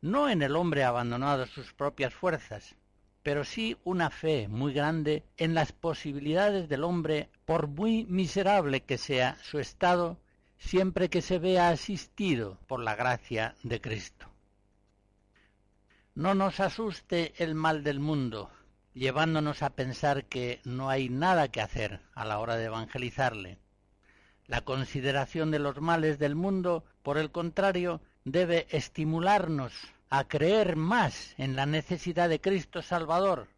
no 0.00 0.28
en 0.28 0.42
el 0.42 0.56
hombre 0.56 0.84
abandonado 0.84 1.44
a 1.44 1.46
sus 1.46 1.72
propias 1.72 2.12
fuerzas, 2.12 2.74
pero 3.22 3.44
sí 3.44 3.76
una 3.84 4.10
fe 4.10 4.48
muy 4.48 4.72
grande 4.72 5.24
en 5.36 5.54
las 5.54 5.72
posibilidades 5.72 6.68
del 6.68 6.84
hombre, 6.84 7.28
por 7.50 7.66
muy 7.66 8.04
miserable 8.04 8.82
que 8.82 8.96
sea 8.96 9.36
su 9.42 9.58
estado, 9.58 10.20
siempre 10.56 11.10
que 11.10 11.20
se 11.20 11.40
vea 11.40 11.70
asistido 11.70 12.58
por 12.68 12.78
la 12.78 12.94
gracia 12.94 13.56
de 13.64 13.80
Cristo. 13.80 14.26
No 16.14 16.36
nos 16.36 16.60
asuste 16.60 17.34
el 17.38 17.56
mal 17.56 17.82
del 17.82 17.98
mundo, 17.98 18.52
llevándonos 18.94 19.64
a 19.64 19.70
pensar 19.70 20.26
que 20.26 20.60
no 20.62 20.90
hay 20.90 21.08
nada 21.08 21.48
que 21.48 21.60
hacer 21.60 21.98
a 22.14 22.24
la 22.24 22.38
hora 22.38 22.54
de 22.54 22.66
evangelizarle. 22.66 23.58
La 24.46 24.60
consideración 24.60 25.50
de 25.50 25.58
los 25.58 25.80
males 25.80 26.20
del 26.20 26.36
mundo, 26.36 26.84
por 27.02 27.18
el 27.18 27.32
contrario, 27.32 28.00
debe 28.24 28.68
estimularnos 28.70 29.72
a 30.08 30.22
creer 30.28 30.76
más 30.76 31.34
en 31.36 31.56
la 31.56 31.66
necesidad 31.66 32.28
de 32.28 32.40
Cristo 32.40 32.80
Salvador, 32.80 33.48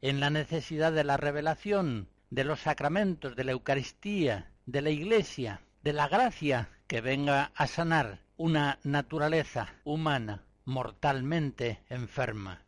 en 0.00 0.20
la 0.20 0.30
necesidad 0.30 0.90
de 0.90 1.04
la 1.04 1.18
revelación, 1.18 2.08
de 2.32 2.44
los 2.44 2.60
sacramentos, 2.60 3.36
de 3.36 3.44
la 3.44 3.52
Eucaristía, 3.52 4.50
de 4.64 4.80
la 4.80 4.88
Iglesia, 4.88 5.60
de 5.82 5.92
la 5.92 6.08
gracia 6.08 6.70
que 6.86 7.02
venga 7.02 7.52
a 7.54 7.66
sanar 7.66 8.20
una 8.38 8.78
naturaleza 8.84 9.74
humana 9.84 10.42
mortalmente 10.64 11.82
enferma. 11.90 12.62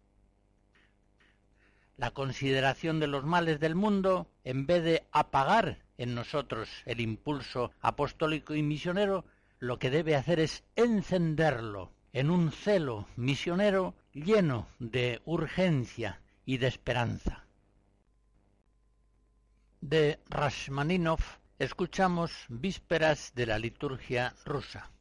La 1.97 2.11
consideración 2.11 3.01
de 3.01 3.07
los 3.07 3.25
males 3.25 3.59
del 3.59 3.75
mundo, 3.75 4.29
en 4.45 4.67
vez 4.67 4.85
de 4.85 5.07
apagar 5.13 5.79
en 5.97 6.15
nosotros 6.15 6.69
el 6.85 7.01
impulso 7.01 7.71
apostólico 7.81 8.55
y 8.55 8.63
misionero, 8.63 9.25
lo 9.61 9.79
que 9.79 9.89
debe 9.89 10.15
hacer 10.15 10.41
es 10.41 10.63
encenderlo 10.77 11.91
en 12.13 12.31
un 12.31 12.53
celo 12.53 13.07
misionero 13.17 13.95
lleno 14.13 14.67
de 14.79 15.23
urgencia 15.25 16.21
y 16.45 16.59
de 16.59 16.67
esperanza. 16.67 17.44
De 19.87 20.19
Rashmaninov 20.31 21.21
escuchamos 21.59 22.47
Vísperas 22.49 23.33
de 23.35 23.45
la 23.45 23.59
liturgia 23.59 24.35
rusa. 24.47 24.94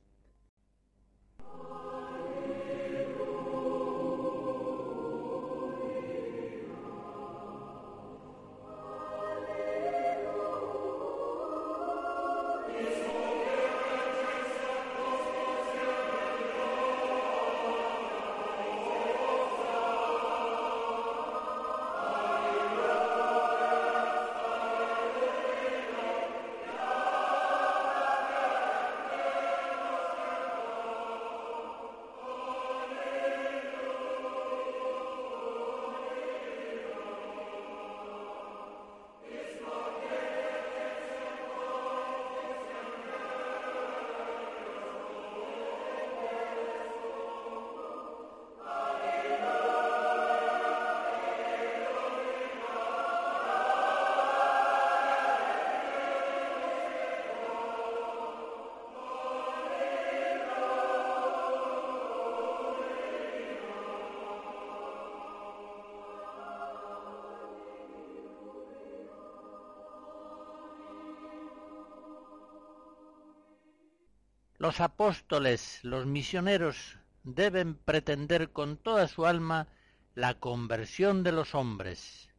Los 74.73 74.81
apóstoles, 74.81 75.79
los 75.83 76.07
misioneros, 76.07 76.97
deben 77.23 77.75
pretender 77.75 78.51
con 78.51 78.75
toda 78.75 79.07
su 79.07 79.27
alma 79.27 79.67
la 80.15 80.39
conversión 80.39 81.21
de 81.21 81.31
los 81.31 81.53
hombres. 81.53 82.31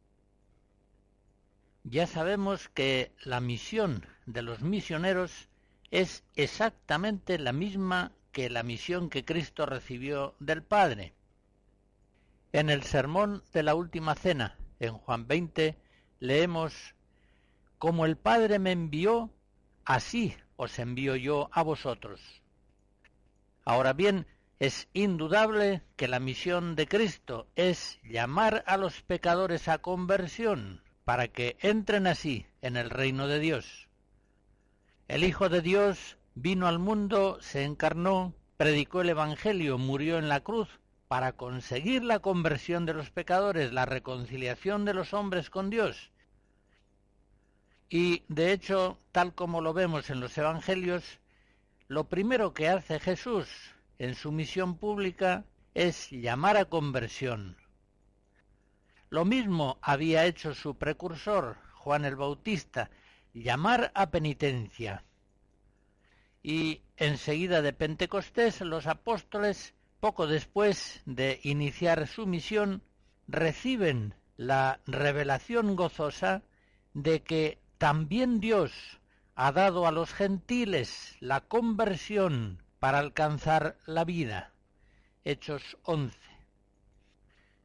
Ya 1.85 2.07
sabemos 2.07 2.67
que 2.67 3.13
la 3.23 3.39
misión 3.39 4.05
de 4.25 4.41
los 4.41 4.59
misioneros 4.59 5.47
es 5.91 6.25
exactamente 6.35 7.39
la 7.39 7.53
misma 7.53 8.11
que 8.33 8.49
la 8.49 8.63
misión 8.63 9.09
que 9.09 9.23
Cristo 9.23 9.65
recibió 9.65 10.35
del 10.41 10.61
Padre. 10.61 11.13
En 12.51 12.69
el 12.69 12.83
sermón 12.83 13.45
de 13.53 13.63
la 13.63 13.75
última 13.75 14.13
cena, 14.13 14.57
en 14.81 14.97
Juan 14.97 15.25
20, 15.25 15.77
leemos, 16.19 16.95
Como 17.77 18.05
el 18.05 18.17
Padre 18.17 18.59
me 18.59 18.73
envió, 18.73 19.31
así 19.85 20.35
os 20.57 20.79
envío 20.79 21.15
yo 21.15 21.49
a 21.51 21.61
vosotros. 21.63 22.19
Ahora 23.63 23.93
bien, 23.93 24.27
es 24.59 24.87
indudable 24.93 25.83
que 25.95 26.07
la 26.07 26.19
misión 26.19 26.75
de 26.75 26.87
Cristo 26.87 27.47
es 27.55 27.99
llamar 28.03 28.63
a 28.67 28.77
los 28.77 29.01
pecadores 29.01 29.67
a 29.67 29.79
conversión 29.79 30.81
para 31.03 31.27
que 31.27 31.57
entren 31.59 32.07
así 32.07 32.47
en 32.61 32.77
el 32.77 32.89
reino 32.89 33.27
de 33.27 33.39
Dios. 33.39 33.89
El 35.07 35.23
Hijo 35.23 35.49
de 35.49 35.61
Dios 35.61 36.17
vino 36.33 36.67
al 36.67 36.79
mundo, 36.79 37.37
se 37.41 37.63
encarnó, 37.63 38.33
predicó 38.57 39.01
el 39.01 39.09
Evangelio, 39.09 39.77
murió 39.77 40.17
en 40.17 40.29
la 40.29 40.39
cruz 40.39 40.79
para 41.07 41.33
conseguir 41.33 42.03
la 42.03 42.19
conversión 42.19 42.85
de 42.85 42.93
los 42.93 43.11
pecadores, 43.11 43.71
la 43.71 43.85
reconciliación 43.85 44.85
de 44.85 44.93
los 44.95 45.13
hombres 45.13 45.49
con 45.49 45.69
Dios 45.69 46.11
y 47.89 48.23
de 48.27 48.51
hecho, 48.51 48.99
tal 49.11 49.33
como 49.35 49.61
lo 49.61 49.73
vemos 49.73 50.09
en 50.09 50.19
los 50.19 50.37
Evangelios, 50.37 51.19
lo 51.87 52.05
primero 52.05 52.53
que 52.53 52.67
hace 52.67 52.99
Jesús 52.99 53.47
en 53.99 54.15
su 54.15 54.31
misión 54.31 54.77
pública 54.77 55.45
es 55.73 56.09
llamar 56.09 56.57
a 56.57 56.65
conversión. 56.65 57.57
Lo 59.09 59.23
mismo 59.23 59.77
había 59.81 60.25
hecho 60.25 60.55
su 60.55 60.75
precursor, 60.77 61.57
Juan 61.73 62.05
el 62.05 62.15
Bautista, 62.15 62.89
llamar 63.33 63.91
a 63.93 64.09
penitencia. 64.09 65.03
Y 66.41 66.81
enseguida 66.97 67.61
de 67.61 67.73
Pentecostés 67.73 68.61
los 68.61 68.87
apóstoles, 68.87 69.75
poco 69.99 70.27
después 70.27 71.01
de 71.05 71.39
iniciar 71.43 72.07
su 72.07 72.25
misión, 72.25 72.81
reciben 73.27 74.15
la 74.37 74.79
revelación 74.85 75.75
gozosa 75.75 76.43
de 76.93 77.21
que 77.21 77.59
también 77.85 78.39
Dios 78.39 78.71
ha 79.35 79.51
dado 79.51 79.85
a 79.85 79.91
los 79.91 80.11
gentiles 80.11 81.17
la 81.19 81.41
conversión 81.41 82.63
para 82.79 82.97
alcanzar 82.97 83.77
la 83.85 84.03
vida. 84.03 84.53
Hechos 85.23 85.77
11. 85.83 86.17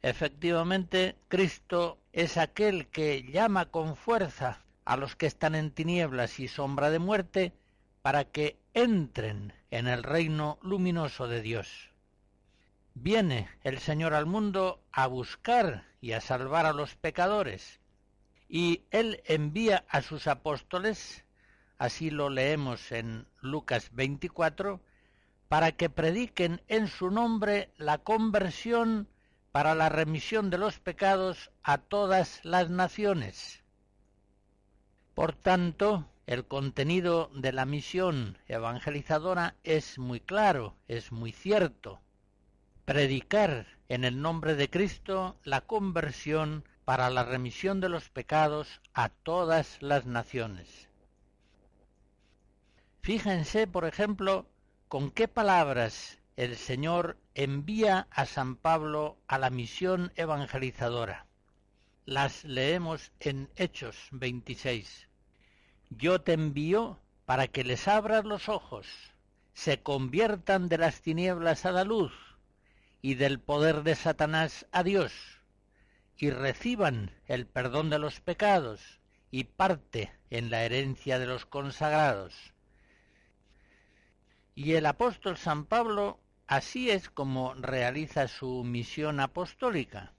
Efectivamente, 0.03 1.17
Cristo 1.29 1.97
es 2.13 2.37
aquel 2.37 2.89
que 2.89 3.23
llama 3.33 3.71
con 3.71 3.97
fuerza 3.97 4.61
a 4.85 4.99
los 4.99 5.17
que 5.17 5.25
están 5.25 5.55
en 5.55 5.71
tinieblas 5.71 6.39
y 6.39 6.49
sombra 6.49 6.91
de 6.91 6.99
muerte 6.99 7.55
para 8.03 8.25
que 8.25 8.59
entren 8.75 9.55
en 9.71 9.89
el 9.89 10.03
reino 10.03 10.59
luminoso 10.61 11.29
de 11.29 11.41
Dios. 11.41 11.93
Viene 12.93 13.49
el 13.65 13.79
Señor 13.79 14.13
al 14.13 14.27
mundo 14.27 14.83
a 14.93 15.07
buscar 15.07 15.87
y 16.03 16.13
a 16.13 16.21
salvar 16.21 16.67
a 16.67 16.75
los 16.75 16.95
pecadores, 16.95 17.80
y 18.53 18.83
él 18.91 19.23
envía 19.27 19.85
a 19.89 20.03
sus 20.03 20.27
apóstoles, 20.27 21.25
así 21.79 22.11
lo 22.11 22.29
leemos 22.31 22.91
en 22.91 23.29
Lucas 23.41 23.91
24, 23.93 24.81
para 25.49 25.71
que 25.73 25.89
prediquen 25.89 26.61
en 26.67 26.89
su 26.89 27.13
nombre 27.13 27.71
la 27.77 27.99
conversión 27.99 29.09
para 29.53 29.77
la 29.77 29.89
remisión 29.89 30.51
de 30.51 30.59
los 30.59 30.81
pecados 30.81 31.53
a 31.63 31.79
todas 31.79 32.45
las 32.45 32.71
naciones. 32.71 33.63
Por 35.15 35.33
tanto, 35.33 36.09
el 36.27 36.45
contenido 36.45 37.31
de 37.33 37.53
la 37.53 37.67
misión 37.67 38.37
evangelizadora 38.49 39.55
es 39.63 39.97
muy 39.97 40.19
claro, 40.19 40.77
es 40.89 41.13
muy 41.13 41.31
cierto. 41.31 42.01
Predicar 42.85 43.67
en 43.89 44.05
el 44.05 44.21
nombre 44.21 44.57
de 44.57 44.69
Cristo 44.69 45.39
la 45.45 45.61
conversión 45.61 46.65
para 46.91 47.09
la 47.09 47.23
remisión 47.23 47.79
de 47.81 47.89
los 47.89 48.09
pecados 48.09 48.81
a 48.95 49.11
todas 49.11 49.81
las 49.81 50.07
naciones. 50.07 50.89
Fíjense, 53.01 53.69
por 53.69 53.85
ejemplo, 53.85 54.49
con 54.89 55.13
qué 55.13 55.29
palabras 55.29 56.19
el 56.35 56.57
Señor 56.57 57.17
envía 57.37 58.09
a 58.11 58.27
San 58.27 58.57
Pablo 58.57 59.19
a 59.29 59.39
la 59.39 59.51
misión 59.51 60.13
evangelizadora. 60.17 61.27
Las 62.07 62.43
leemos 62.43 63.13
en 63.21 63.49
Hechos 63.55 64.09
26. 64.11 65.07
Yo 65.91 66.23
te 66.23 66.33
envío 66.33 66.99
para 67.25 67.47
que 67.47 67.63
les 67.63 67.87
abras 67.87 68.25
los 68.25 68.49
ojos, 68.49 68.89
se 69.55 69.81
conviertan 69.81 70.69
de 70.69 70.79
las 70.79 71.03
tinieblas 71.03 71.67
a 71.67 71.71
la 71.71 71.85
luz 71.85 72.13
y 73.01 73.15
del 73.15 73.39
poder 73.39 73.85
de 73.85 73.95
Satanás 73.95 74.67
a 74.73 74.83
Dios, 74.83 75.40
y 76.21 76.31
reciban 76.31 77.13
el 77.27 77.47
perdón 77.47 77.89
de 77.89 77.99
los 77.99 78.21
pecados 78.21 79.01
y 79.31 79.45
parte 79.45 80.13
en 80.29 80.51
la 80.51 80.65
herencia 80.65 81.19
de 81.19 81.27
los 81.27 81.47
consagrados. 81.47 82.53
Y 84.55 84.75
el 84.75 84.85
apóstol 84.85 85.39
San 85.39 85.65
Pablo 85.65 86.21
así 86.47 86.91
es 86.91 87.09
como 87.09 87.55
realiza 87.55 88.29
su 88.29 88.65
misión 88.65 89.19
apostólica. 89.19 90.13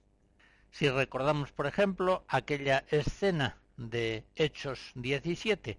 Si 0.72 0.88
recordamos, 0.88 1.52
por 1.52 1.66
ejemplo, 1.66 2.24
aquella 2.26 2.84
escena 2.88 3.58
de 3.76 4.24
Hechos 4.34 4.90
17, 4.96 5.78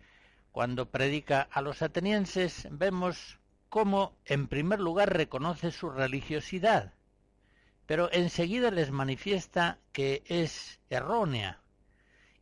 cuando 0.53 0.89
predica 0.89 1.41
a 1.51 1.61
los 1.61 1.81
atenienses, 1.81 2.67
vemos 2.71 3.39
cómo, 3.67 4.15
en 4.23 4.47
primer 4.47 4.79
lugar, 4.79 5.11
reconoce 5.11 5.71
su 5.71 5.89
religiosidad, 5.89 6.93
pero 7.85 8.09
enseguida 8.11 8.71
les 8.71 8.91
manifiesta 8.91 9.79
que 9.91 10.23
es 10.25 10.79
errónea 10.89 11.59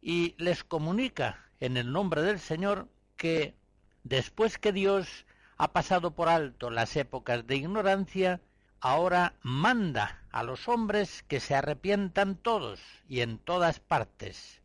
y 0.01 0.35
les 0.37 0.63
comunica 0.63 1.49
en 1.59 1.77
el 1.77 1.91
nombre 1.91 2.21
del 2.21 2.39
Señor 2.39 2.87
que 3.17 3.55
después 4.03 4.57
que 4.57 4.71
Dios 4.71 5.25
ha 5.57 5.73
pasado 5.73 6.11
por 6.15 6.27
alto 6.27 6.69
las 6.69 6.95
épocas 6.95 7.45
de 7.45 7.55
ignorancia, 7.55 8.41
ahora 8.79 9.35
manda 9.43 10.23
a 10.31 10.41
los 10.43 10.67
hombres 10.67 11.23
que 11.27 11.39
se 11.39 11.53
arrepientan 11.53 12.35
todos 12.35 12.81
y 13.07 13.21
en 13.21 13.37
todas 13.37 13.79
partes. 13.79 14.61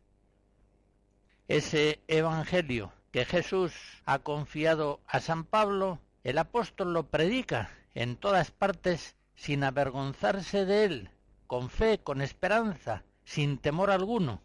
Ese 1.47 2.01
Evangelio 2.07 2.91
que 3.11 3.25
Jesús 3.25 3.73
ha 4.05 4.19
confiado 4.19 5.01
a 5.07 5.19
San 5.19 5.43
Pablo, 5.43 5.99
el 6.23 6.39
apóstol 6.39 6.93
lo 6.93 7.03
predica 7.03 7.69
en 7.93 8.15
todas 8.15 8.51
partes 8.51 9.16
sin 9.37 9.63
avergonzarse 9.63 10.65
de 10.65 10.83
él, 10.83 11.09
con 11.45 11.69
fe, 11.69 11.99
con 11.99 12.21
esperanza, 12.21 13.03
sin 13.23 13.59
temor 13.59 13.91
alguno. 13.91 14.41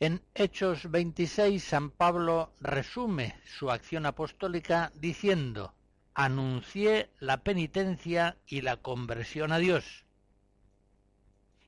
En 0.00 0.22
Hechos 0.34 0.90
26 0.90 1.62
San 1.62 1.90
Pablo 1.90 2.52
resume 2.60 3.36
su 3.44 3.70
acción 3.70 4.06
apostólica 4.06 4.90
diciendo, 4.96 5.72
anuncié 6.14 7.10
la 7.20 7.42
penitencia 7.44 8.36
y 8.46 8.62
la 8.62 8.78
conversión 8.78 9.52
a 9.52 9.58
Dios. 9.58 10.04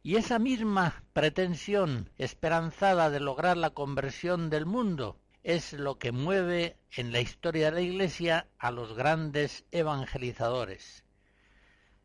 Y 0.02 0.16
esa 0.16 0.38
misma 0.38 1.04
pretensión 1.12 2.10
esperanzada 2.16 3.10
de 3.10 3.20
lograr 3.20 3.56
la 3.56 3.70
conversión 3.70 4.50
del 4.50 4.64
mundo 4.64 5.18
es 5.42 5.72
lo 5.72 5.98
que 5.98 6.10
mueve 6.10 6.76
en 6.96 7.12
la 7.12 7.20
historia 7.20 7.70
de 7.70 7.76
la 7.76 7.80
Iglesia 7.80 8.48
a 8.58 8.70
los 8.70 8.94
grandes 8.94 9.64
evangelizadores. 9.70 11.05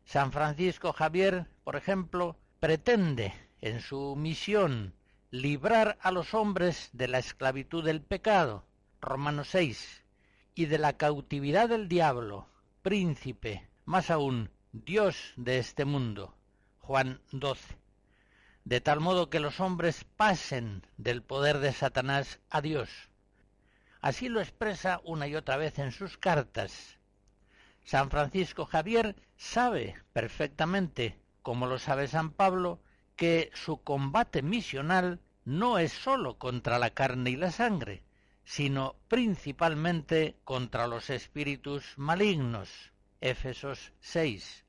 San 0.04 0.32
Francisco 0.32 0.92
Javier, 0.92 1.46
por 1.64 1.76
ejemplo, 1.76 2.36
pretende 2.60 3.32
en 3.60 3.80
su 3.80 4.16
misión 4.16 4.94
librar 5.30 5.98
a 6.02 6.10
los 6.10 6.34
hombres 6.34 6.90
de 6.92 7.08
la 7.08 7.18
esclavitud 7.18 7.84
del 7.84 8.02
pecado, 8.02 8.66
Romanos 9.00 9.48
6, 9.50 10.04
y 10.54 10.66
de 10.66 10.78
la 10.78 10.96
cautividad 10.96 11.68
del 11.68 11.88
diablo, 11.88 12.48
príncipe, 12.82 13.68
más 13.84 14.10
aún, 14.10 14.50
Dios 14.72 15.32
de 15.36 15.58
este 15.58 15.84
mundo. 15.84 16.36
Juan 16.78 17.20
12. 17.30 17.76
De 18.64 18.80
tal 18.80 19.00
modo 19.00 19.30
que 19.30 19.40
los 19.40 19.60
hombres 19.60 20.04
pasen 20.16 20.86
del 20.96 21.22
poder 21.22 21.58
de 21.58 21.72
Satanás 21.72 22.40
a 22.50 22.60
Dios. 22.60 22.90
Así 24.00 24.28
lo 24.28 24.40
expresa 24.40 25.00
una 25.04 25.26
y 25.28 25.36
otra 25.36 25.56
vez 25.56 25.78
en 25.78 25.92
sus 25.92 26.18
cartas. 26.18 26.98
San 27.84 28.10
Francisco 28.10 28.64
Javier 28.64 29.16
sabe 29.36 29.96
perfectamente, 30.12 31.18
como 31.42 31.66
lo 31.66 31.78
sabe 31.78 32.06
San 32.08 32.30
Pablo, 32.30 32.80
que 33.16 33.50
su 33.54 33.82
combate 33.82 34.42
misional 34.42 35.20
no 35.44 35.78
es 35.78 35.92
sólo 35.92 36.38
contra 36.38 36.78
la 36.78 36.90
carne 36.90 37.30
y 37.30 37.36
la 37.36 37.50
sangre, 37.50 38.04
sino 38.44 38.96
principalmente 39.08 40.36
contra 40.44 40.86
los 40.86 41.10
espíritus 41.10 41.94
malignos. 41.96 42.92
Éfesos 43.20 43.92
6. 44.00 44.64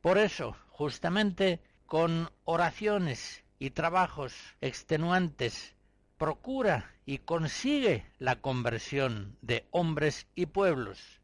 Por 0.00 0.18
eso, 0.18 0.56
justamente, 0.68 1.60
con 1.86 2.30
oraciones 2.44 3.44
y 3.58 3.70
trabajos 3.70 4.34
extenuantes, 4.60 5.74
procura 6.18 6.94
y 7.04 7.18
consigue 7.18 8.06
la 8.18 8.40
conversión 8.40 9.36
de 9.42 9.66
hombres 9.70 10.26
y 10.34 10.46
pueblos, 10.46 11.21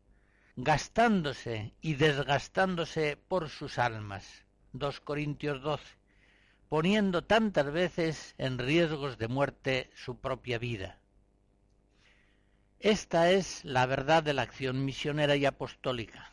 gastándose 0.61 1.73
y 1.81 1.95
desgastándose 1.95 3.17
por 3.17 3.49
sus 3.49 3.79
almas. 3.79 4.45
2 4.73 5.01
Corintios 5.03 5.63
12, 5.63 5.85
poniendo 6.69 7.23
tantas 7.23 7.71
veces 7.71 8.35
en 8.39 8.59
riesgos 8.59 9.19
de 9.19 9.29
muerte 9.29 9.89
su 9.95 10.19
propia 10.19 10.59
vida. 10.59 10.99
Esta 12.81 13.31
es 13.31 13.65
la 13.65 13.87
verdad 13.87 14.25
de 14.25 14.35
la 14.35 14.43
acción 14.43 14.85
misionera 14.85 15.37
y 15.37 15.47
apostólica. 15.47 16.33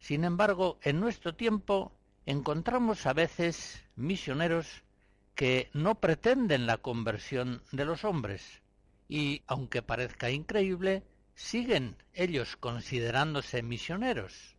Sin 0.00 0.24
embargo, 0.24 0.80
en 0.82 0.98
nuestro 0.98 1.36
tiempo 1.36 1.92
encontramos 2.26 3.06
a 3.06 3.12
veces 3.12 3.84
misioneros 3.94 4.82
que 5.36 5.70
no 5.74 6.00
pretenden 6.00 6.66
la 6.66 6.78
conversión 6.78 7.62
de 7.70 7.84
los 7.84 8.04
hombres 8.04 8.62
y, 9.08 9.42
aunque 9.46 9.80
parezca 9.80 10.30
increíble, 10.30 11.04
siguen 11.38 11.96
ellos 12.14 12.56
considerándose 12.56 13.62
misioneros. 13.62 14.56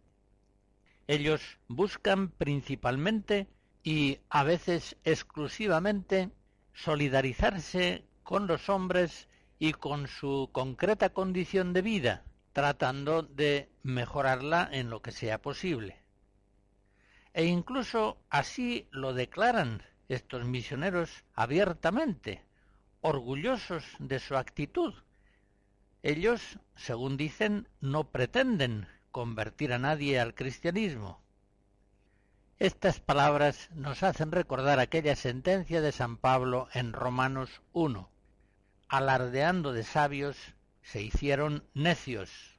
Ellos 1.08 1.42
buscan 1.68 2.30
principalmente 2.30 3.50
y 3.84 4.20
a 4.30 4.44
veces 4.44 4.96
exclusivamente 5.04 6.32
solidarizarse 6.74 8.06
con 8.24 8.48
los 8.48 8.70
hombres 8.70 9.28
y 9.60 9.74
con 9.74 10.08
su 10.08 10.50
concreta 10.54 11.10
condición 11.10 11.74
de 11.74 11.82
vida, 11.82 12.24
tratando 12.54 13.24
de 13.24 13.70
mejorarla 13.84 14.70
en 14.72 14.89
lo 14.89 15.02
que 15.02 15.12
sea 15.12 15.42
posible. 15.42 16.02
E 17.34 17.44
incluso 17.44 18.18
así 18.30 18.88
lo 18.92 19.13
declaran 19.13 19.84
estos 20.08 20.46
misioneros 20.46 21.26
abiertamente, 21.36 22.42
orgullosos 23.02 23.84
de 24.00 24.20
su 24.20 24.38
actitud. 24.38 24.94
Ellos, 26.04 26.60
según 26.76 27.18
dicen, 27.18 27.68
no 27.82 28.12
pretenden 28.12 28.88
convertir 29.12 29.74
a 29.74 29.80
nadie 29.80 30.20
al 30.20 30.34
cristianismo. 30.34 31.22
Estas 32.58 33.00
palabras 33.00 33.70
nos 33.74 34.04
hacen 34.04 34.32
recordar 34.32 34.80
aquella 34.80 35.16
sentencia 35.16 35.82
de 35.82 35.92
San 35.92 36.18
Pablo 36.18 36.68
en 36.74 36.94
Romanos 36.94 37.62
1 37.74 38.10
alardeando 38.90 39.72
de 39.72 39.84
sabios, 39.84 40.36
se 40.82 41.02
hicieron 41.02 41.64
necios. 41.76 42.58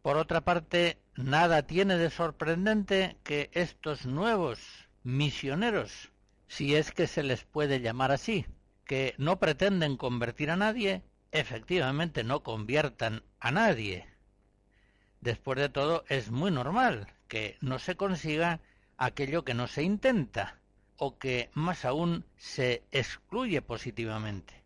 Por 0.00 0.16
otra 0.16 0.40
parte, 0.40 0.98
nada 1.14 1.66
tiene 1.66 1.98
de 1.98 2.10
sorprendente 2.10 3.18
que 3.22 3.50
estos 3.52 4.06
nuevos 4.06 4.58
misioneros, 5.04 6.10
si 6.48 6.74
es 6.74 6.90
que 6.90 7.06
se 7.06 7.22
les 7.22 7.44
puede 7.44 7.80
llamar 7.80 8.10
así, 8.10 8.46
que 8.86 9.14
no 9.18 9.38
pretenden 9.38 9.96
convertir 9.96 10.50
a 10.50 10.56
nadie, 10.56 11.02
efectivamente 11.32 12.24
no 12.24 12.42
conviertan 12.42 13.22
a 13.40 13.50
nadie. 13.50 14.06
Después 15.20 15.58
de 15.58 15.68
todo, 15.68 16.04
es 16.08 16.30
muy 16.30 16.50
normal 16.50 17.08
que 17.28 17.56
no 17.60 17.78
se 17.78 17.96
consiga 17.96 18.60
aquello 18.96 19.44
que 19.44 19.54
no 19.54 19.66
se 19.66 19.82
intenta, 19.82 20.60
o 21.04 21.18
que 21.18 21.50
más 21.54 21.84
aún 21.84 22.24
se 22.36 22.84
excluye 22.92 23.60
positivamente. 23.60 24.62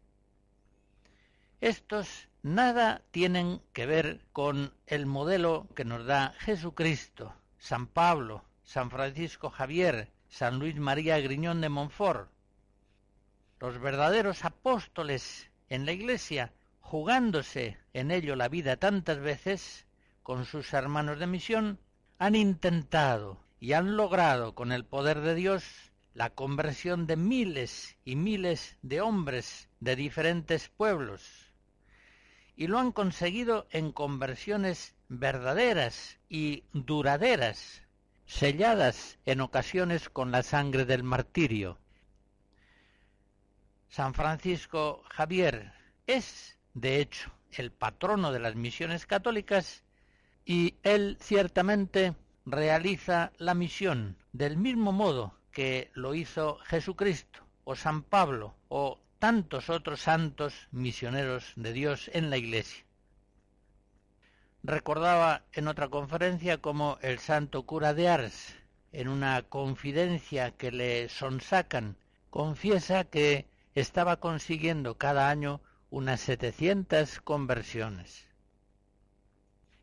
Estos 1.63 2.29
nada 2.43 3.01
tienen 3.11 3.63
que 3.73 3.87
ver 3.87 4.21
con 4.33 4.75
el 4.87 5.07
modelo 5.07 5.67
que 5.75 5.87
nos 5.87 6.05
da 6.05 6.35
Jesucristo, 6.41 7.35
San 7.59 7.87
Pablo, 7.87 8.45
San 8.65 8.91
Francisco 8.91 9.49
Javier, 9.49 10.11
San 10.29 10.59
Luis 10.59 10.77
María 10.77 11.19
Griñón 11.21 11.63
de 11.63 11.71
Montfort. 11.71 12.31
los 13.59 13.81
verdaderos 13.81 14.45
apóstoles 14.45 15.51
en 15.71 15.87
la 15.87 15.93
Iglesia, 15.93 16.53
jugándose 16.87 17.79
en 17.95 18.13
ello 18.13 18.37
la 18.37 18.49
vida 18.49 18.77
tantas 18.77 19.19
veces 19.19 19.87
con 20.23 20.45
sus 20.45 20.73
hermanos 20.73 21.19
de 21.19 21.27
misión, 21.27 21.81
han 22.19 22.37
intentado 22.37 23.41
y 23.59 23.73
han 23.73 23.97
logrado 23.97 24.55
con 24.55 24.71
el 24.71 24.85
poder 24.85 25.21
de 25.21 25.35
Dios 25.35 25.65
la 26.15 26.31
conversión 26.31 27.09
de 27.09 27.17
miles 27.17 27.97
y 28.05 28.15
miles 28.15 28.77
de 28.83 29.01
hombres 29.01 29.69
de 29.81 29.97
diferentes 29.97 30.69
pueblos. 30.69 31.53
Y 32.55 32.69
lo 32.69 32.79
han 32.79 32.93
conseguido 32.93 33.67
en 33.71 33.91
conversiones 33.91 34.95
verdaderas 35.09 36.19
y 36.29 36.63
duraderas, 36.73 37.83
selladas 38.27 39.19
en 39.27 39.41
ocasiones 39.41 40.09
con 40.09 40.31
la 40.31 40.45
sangre 40.45 40.85
del 40.85 41.03
martirio. 41.03 41.79
San 43.89 44.15
Francisco 44.15 45.03
Javier 45.11 45.73
es, 46.07 46.56
de 46.77 47.01
hecho, 47.01 47.33
el 47.53 47.73
patrono 47.73 48.33
de 48.33 48.39
las 48.39 48.55
misiones 48.55 49.07
católicas 49.07 49.83
y 50.45 50.75
él 50.83 51.17
ciertamente 51.23 52.15
realiza 52.45 53.33
la 53.39 53.55
misión 53.55 54.19
del 54.35 54.59
mismo 54.59 54.93
modo 54.93 55.33
que 55.53 55.91
lo 55.95 56.15
hizo 56.15 56.59
Jesucristo 56.67 57.41
o 57.65 57.77
San 57.77 58.03
Pablo 58.03 58.55
o 58.69 59.01
tantos 59.19 59.71
otros 59.71 60.03
santos 60.03 60.69
misioneros 60.71 61.55
de 61.57 61.73
Dios 61.73 62.11
en 62.13 62.29
la 62.29 62.37
Iglesia. 62.37 62.85
Recordaba 64.63 65.47
en 65.55 65.69
otra 65.69 65.89
conferencia 65.89 66.59
como 66.59 66.99
el 67.01 67.21
santo 67.21 67.65
cura 67.65 67.95
de 67.95 68.11
Ars, 68.11 68.55
en 68.93 69.09
una 69.09 69.41
confidencia 69.41 70.51
que 70.51 70.73
le 70.73 71.09
sonsacan, 71.09 71.97
confiesa 72.29 73.05
que 73.05 73.49
estaba 73.75 74.21
consiguiendo 74.21 74.99
cada 74.99 75.31
año 75.31 75.63
unas 75.91 76.21
700 76.21 77.21
conversiones. 77.21 78.27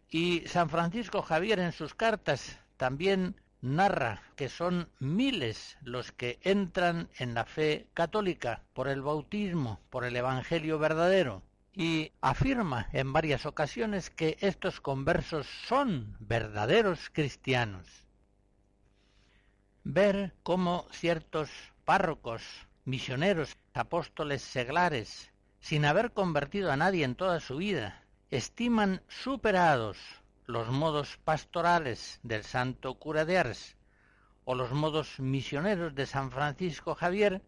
Y 0.09 0.41
San 0.47 0.69
Francisco 0.69 1.21
Javier 1.21 1.59
en 1.59 1.71
sus 1.71 1.95
cartas 1.95 2.59
también 2.77 3.35
narra 3.61 4.21
que 4.35 4.49
son 4.49 4.89
miles 4.99 5.77
los 5.81 6.11
que 6.11 6.37
entran 6.43 7.09
en 7.17 7.33
la 7.33 7.45
fe 7.45 7.87
católica 7.93 8.61
por 8.73 8.87
el 8.87 9.01
bautismo, 9.01 9.79
por 9.89 10.03
el 10.03 10.15
Evangelio 10.15 10.77
verdadero, 10.77 11.41
y 11.73 12.11
afirma 12.21 12.87
en 12.91 13.13
varias 13.13 13.45
ocasiones 13.45 14.09
que 14.09 14.37
estos 14.41 14.81
conversos 14.81 15.47
son 15.65 16.15
verdaderos 16.19 17.09
cristianos. 17.11 17.87
Ver 19.83 20.35
cómo 20.43 20.87
ciertos 20.91 21.49
párrocos 21.85 22.43
misioneros, 22.85 23.57
apóstoles 23.73 24.41
seglares, 24.41 25.32
sin 25.63 25.85
haber 25.85 26.11
convertido 26.11 26.73
a 26.73 26.75
nadie 26.75 27.05
en 27.05 27.15
toda 27.15 27.39
su 27.39 27.55
vida, 27.55 28.03
estiman 28.31 29.01
superados 29.07 29.97
los 30.45 30.67
modos 30.67 31.17
pastorales 31.23 32.19
del 32.21 32.43
santo 32.43 32.95
cura 32.95 33.23
de 33.23 33.37
Ars 33.37 33.77
o 34.43 34.55
los 34.55 34.73
modos 34.73 35.21
misioneros 35.21 35.95
de 35.95 36.05
San 36.05 36.31
Francisco 36.31 36.95
Javier, 36.95 37.41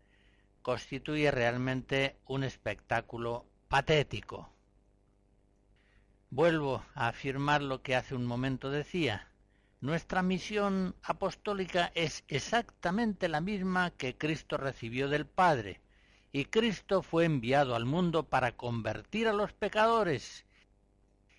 constituye 0.61 1.29
realmente 1.29 2.15
un 2.25 2.45
espectáculo 2.45 3.45
patético. 3.67 4.49
Vuelvo 6.29 6.85
a 6.93 7.09
afirmar 7.09 7.61
lo 7.61 7.81
que 7.81 7.97
hace 7.97 8.15
un 8.15 8.25
momento 8.25 8.69
decía. 8.69 9.27
Nuestra 9.81 10.21
misión 10.21 10.95
apostólica 11.03 11.91
es 11.95 12.23
exactamente 12.29 13.27
la 13.27 13.41
misma 13.41 13.91
que 13.91 14.17
Cristo 14.17 14.55
recibió 14.55 15.09
del 15.09 15.25
Padre, 15.25 15.81
y 16.35 16.43
Cristo 16.43 17.01
fue 17.01 17.23
enviado 17.23 17.77
al 17.77 17.85
mundo 17.85 18.23
para 18.23 18.57
convertir 18.57 19.29
a 19.29 19.31
los 19.31 19.53
pecadores. 19.53 20.43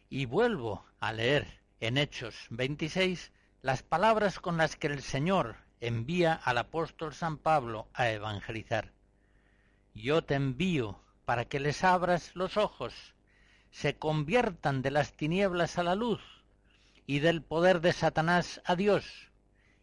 Y 0.08 0.24
vuelvo 0.24 0.86
a 1.00 1.12
leer 1.12 1.60
en 1.80 1.98
Hechos 1.98 2.46
26 2.48 3.30
las 3.60 3.82
palabras 3.82 4.40
con 4.40 4.56
las 4.56 4.76
que 4.76 4.86
el 4.86 5.02
Señor 5.02 5.56
envía 5.82 6.32
al 6.32 6.56
apóstol 6.56 7.12
San 7.12 7.36
Pablo 7.36 7.90
a 7.92 8.08
evangelizar. 8.08 8.90
Yo 9.92 10.24
te 10.24 10.32
envío 10.32 10.98
para 11.26 11.44
que 11.44 11.60
les 11.60 11.84
abras 11.84 12.34
los 12.34 12.56
ojos, 12.56 12.94
se 13.70 13.98
conviertan 13.98 14.80
de 14.80 14.92
las 14.92 15.12
tinieblas 15.12 15.76
a 15.76 15.82
la 15.82 15.94
luz, 15.94 16.22
y 17.04 17.18
del 17.18 17.42
poder 17.42 17.82
de 17.82 17.92
Satanás 17.92 18.62
a 18.64 18.76
Dios, 18.76 19.30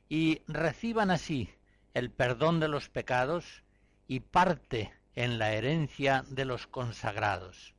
y 0.10 0.42
reciban 0.48 1.12
así 1.12 1.54
el 1.94 2.10
perdón 2.10 2.60
de 2.60 2.68
los 2.68 2.90
pecados 2.90 3.62
y 4.08 4.20
parte 4.20 4.92
en 5.16 5.40
la 5.40 5.54
herencia 5.54 6.26
de 6.30 6.46
los 6.46 6.68
consagrados. 6.68 7.74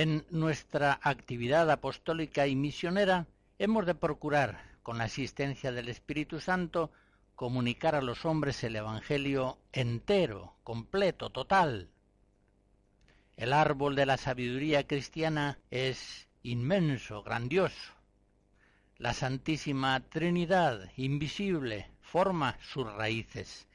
En 0.00 0.24
nuestra 0.30 1.00
actividad 1.02 1.68
apostólica 1.72 2.46
y 2.46 2.54
misionera 2.54 3.26
hemos 3.58 3.84
de 3.84 3.96
procurar, 3.96 4.62
con 4.84 4.96
la 4.98 5.04
asistencia 5.10 5.72
del 5.72 5.88
Espíritu 5.88 6.38
Santo, 6.38 6.92
comunicar 7.34 7.96
a 7.96 8.00
los 8.00 8.24
hombres 8.24 8.62
el 8.62 8.76
Evangelio 8.76 9.58
entero, 9.72 10.54
completo, 10.62 11.30
total. 11.30 11.88
El 13.36 13.52
árbol 13.52 13.96
de 13.96 14.06
la 14.06 14.18
sabiduría 14.18 14.86
cristiana 14.86 15.58
es 15.72 16.28
inmenso, 16.44 17.24
grandioso. 17.24 17.92
La 18.98 19.14
Santísima 19.14 19.98
Trinidad, 19.98 20.92
invisible, 20.96 21.90
forma 22.02 22.56
sus 22.60 22.86
raíces. 22.86 23.66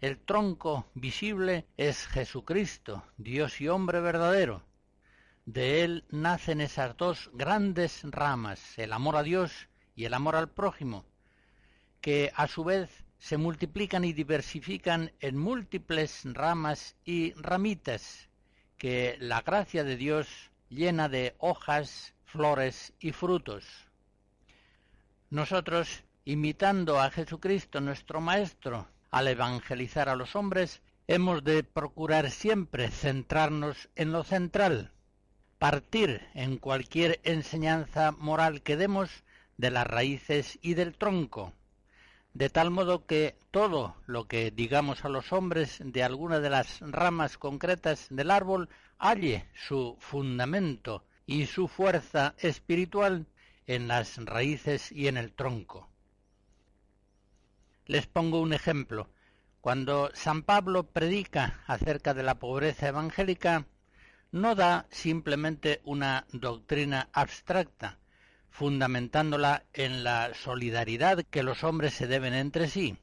El 0.00 0.16
tronco 0.16 0.86
visible 0.94 1.66
es 1.76 2.06
Jesucristo, 2.06 3.02
Dios 3.16 3.60
y 3.60 3.66
hombre 3.66 3.98
verdadero 3.98 4.69
de 5.46 5.82
él 5.84 6.04
nacen 6.10 6.60
esas 6.60 6.96
dos 6.96 7.30
grandes 7.32 8.02
ramas, 8.04 8.78
el 8.78 8.92
amor 8.92 9.16
a 9.16 9.22
Dios 9.22 9.68
y 9.96 10.04
el 10.04 10.14
amor 10.14 10.36
al 10.36 10.48
prójimo, 10.48 11.04
que 12.00 12.32
a 12.34 12.46
su 12.46 12.64
vez 12.64 12.90
se 13.18 13.36
multiplican 13.36 14.04
y 14.04 14.12
diversifican 14.12 15.12
en 15.20 15.36
múltiples 15.36 16.22
ramas 16.24 16.96
y 17.04 17.32
ramitas, 17.34 18.28
que 18.78 19.16
la 19.20 19.42
gracia 19.42 19.84
de 19.84 19.96
Dios 19.96 20.26
llena 20.70 21.08
de 21.08 21.34
hojas, 21.38 22.14
flores 22.24 22.94
y 22.98 23.12
frutos. 23.12 23.64
Nosotros, 25.28 26.04
imitando 26.24 26.98
a 26.98 27.10
Jesucristo 27.10 27.80
nuestro 27.80 28.20
Maestro, 28.20 28.88
al 29.10 29.28
evangelizar 29.28 30.08
a 30.08 30.16
los 30.16 30.34
hombres, 30.34 30.80
hemos 31.08 31.44
de 31.44 31.62
procurar 31.62 32.30
siempre 32.30 32.88
centrarnos 32.88 33.90
en 33.96 34.12
lo 34.12 34.24
central, 34.24 34.92
partir 35.60 36.26
en 36.32 36.56
cualquier 36.56 37.20
enseñanza 37.22 38.12
moral 38.12 38.62
que 38.62 38.78
demos 38.78 39.10
de 39.58 39.70
las 39.70 39.86
raíces 39.86 40.58
y 40.62 40.72
del 40.72 40.96
tronco, 40.96 41.52
de 42.32 42.48
tal 42.48 42.70
modo 42.70 43.04
que 43.04 43.36
todo 43.50 43.94
lo 44.06 44.26
que 44.26 44.50
digamos 44.50 45.04
a 45.04 45.10
los 45.10 45.34
hombres 45.34 45.78
de 45.84 46.02
alguna 46.02 46.40
de 46.40 46.48
las 46.48 46.80
ramas 46.80 47.36
concretas 47.36 48.06
del 48.08 48.30
árbol 48.30 48.70
halle 48.98 49.44
su 49.52 49.96
fundamento 49.98 51.04
y 51.26 51.44
su 51.44 51.68
fuerza 51.68 52.34
espiritual 52.38 53.26
en 53.66 53.86
las 53.86 54.16
raíces 54.16 54.90
y 54.90 55.08
en 55.08 55.18
el 55.18 55.30
tronco. 55.30 55.90
Les 57.84 58.06
pongo 58.06 58.40
un 58.40 58.54
ejemplo. 58.54 59.10
Cuando 59.60 60.10
San 60.14 60.42
Pablo 60.42 60.84
predica 60.84 61.62
acerca 61.66 62.14
de 62.14 62.22
la 62.22 62.36
pobreza 62.36 62.88
evangélica, 62.88 63.66
no 64.32 64.54
da 64.54 64.86
simplemente 64.90 65.80
una 65.84 66.26
doctrina 66.32 67.08
abstracta, 67.12 67.98
fundamentándola 68.50 69.64
en 69.72 70.04
la 70.04 70.32
solidaridad 70.34 71.24
que 71.24 71.42
los 71.42 71.64
hombres 71.64 71.94
se 71.94 72.06
deben 72.06 72.34
entre 72.34 72.68
sí. 72.68 72.96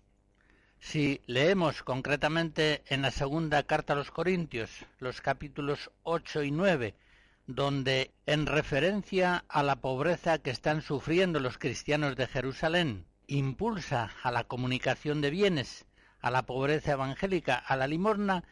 Si 0.80 1.22
leemos 1.26 1.84
concretamente 1.84 2.84
en 2.88 3.02
la 3.02 3.12
segunda 3.12 3.64
carta 3.64 3.94
a 3.94 3.96
los 3.96 4.12
Corintios, 4.12 4.70
los 5.00 5.22
capítulos 5.22 5.92
8 6.04 6.44
y 6.44 6.52
9, 6.52 6.96
donde 7.48 8.12
en 8.26 8.46
referencia 8.46 9.44
a 9.48 9.64
la 9.64 9.78
pobreza 9.78 10.38
que 10.38 10.52
están 10.52 10.82
sufriendo 10.82 11.40
los 11.40 11.58
cristianos 11.58 12.16
de 12.16 12.28
Jerusalén, 12.28 13.06
impulsa 13.26 14.12
a 14.22 14.32
la 14.32 14.44
comunicación 14.44 15.22
de 15.22 15.30
bienes, 15.32 15.86
a 16.22 16.30
la 16.30 16.44
pobreza 16.44 16.92
evangélica, 16.94 17.56
a 17.56 17.76
la 17.76 17.88
limosna, 17.88 18.44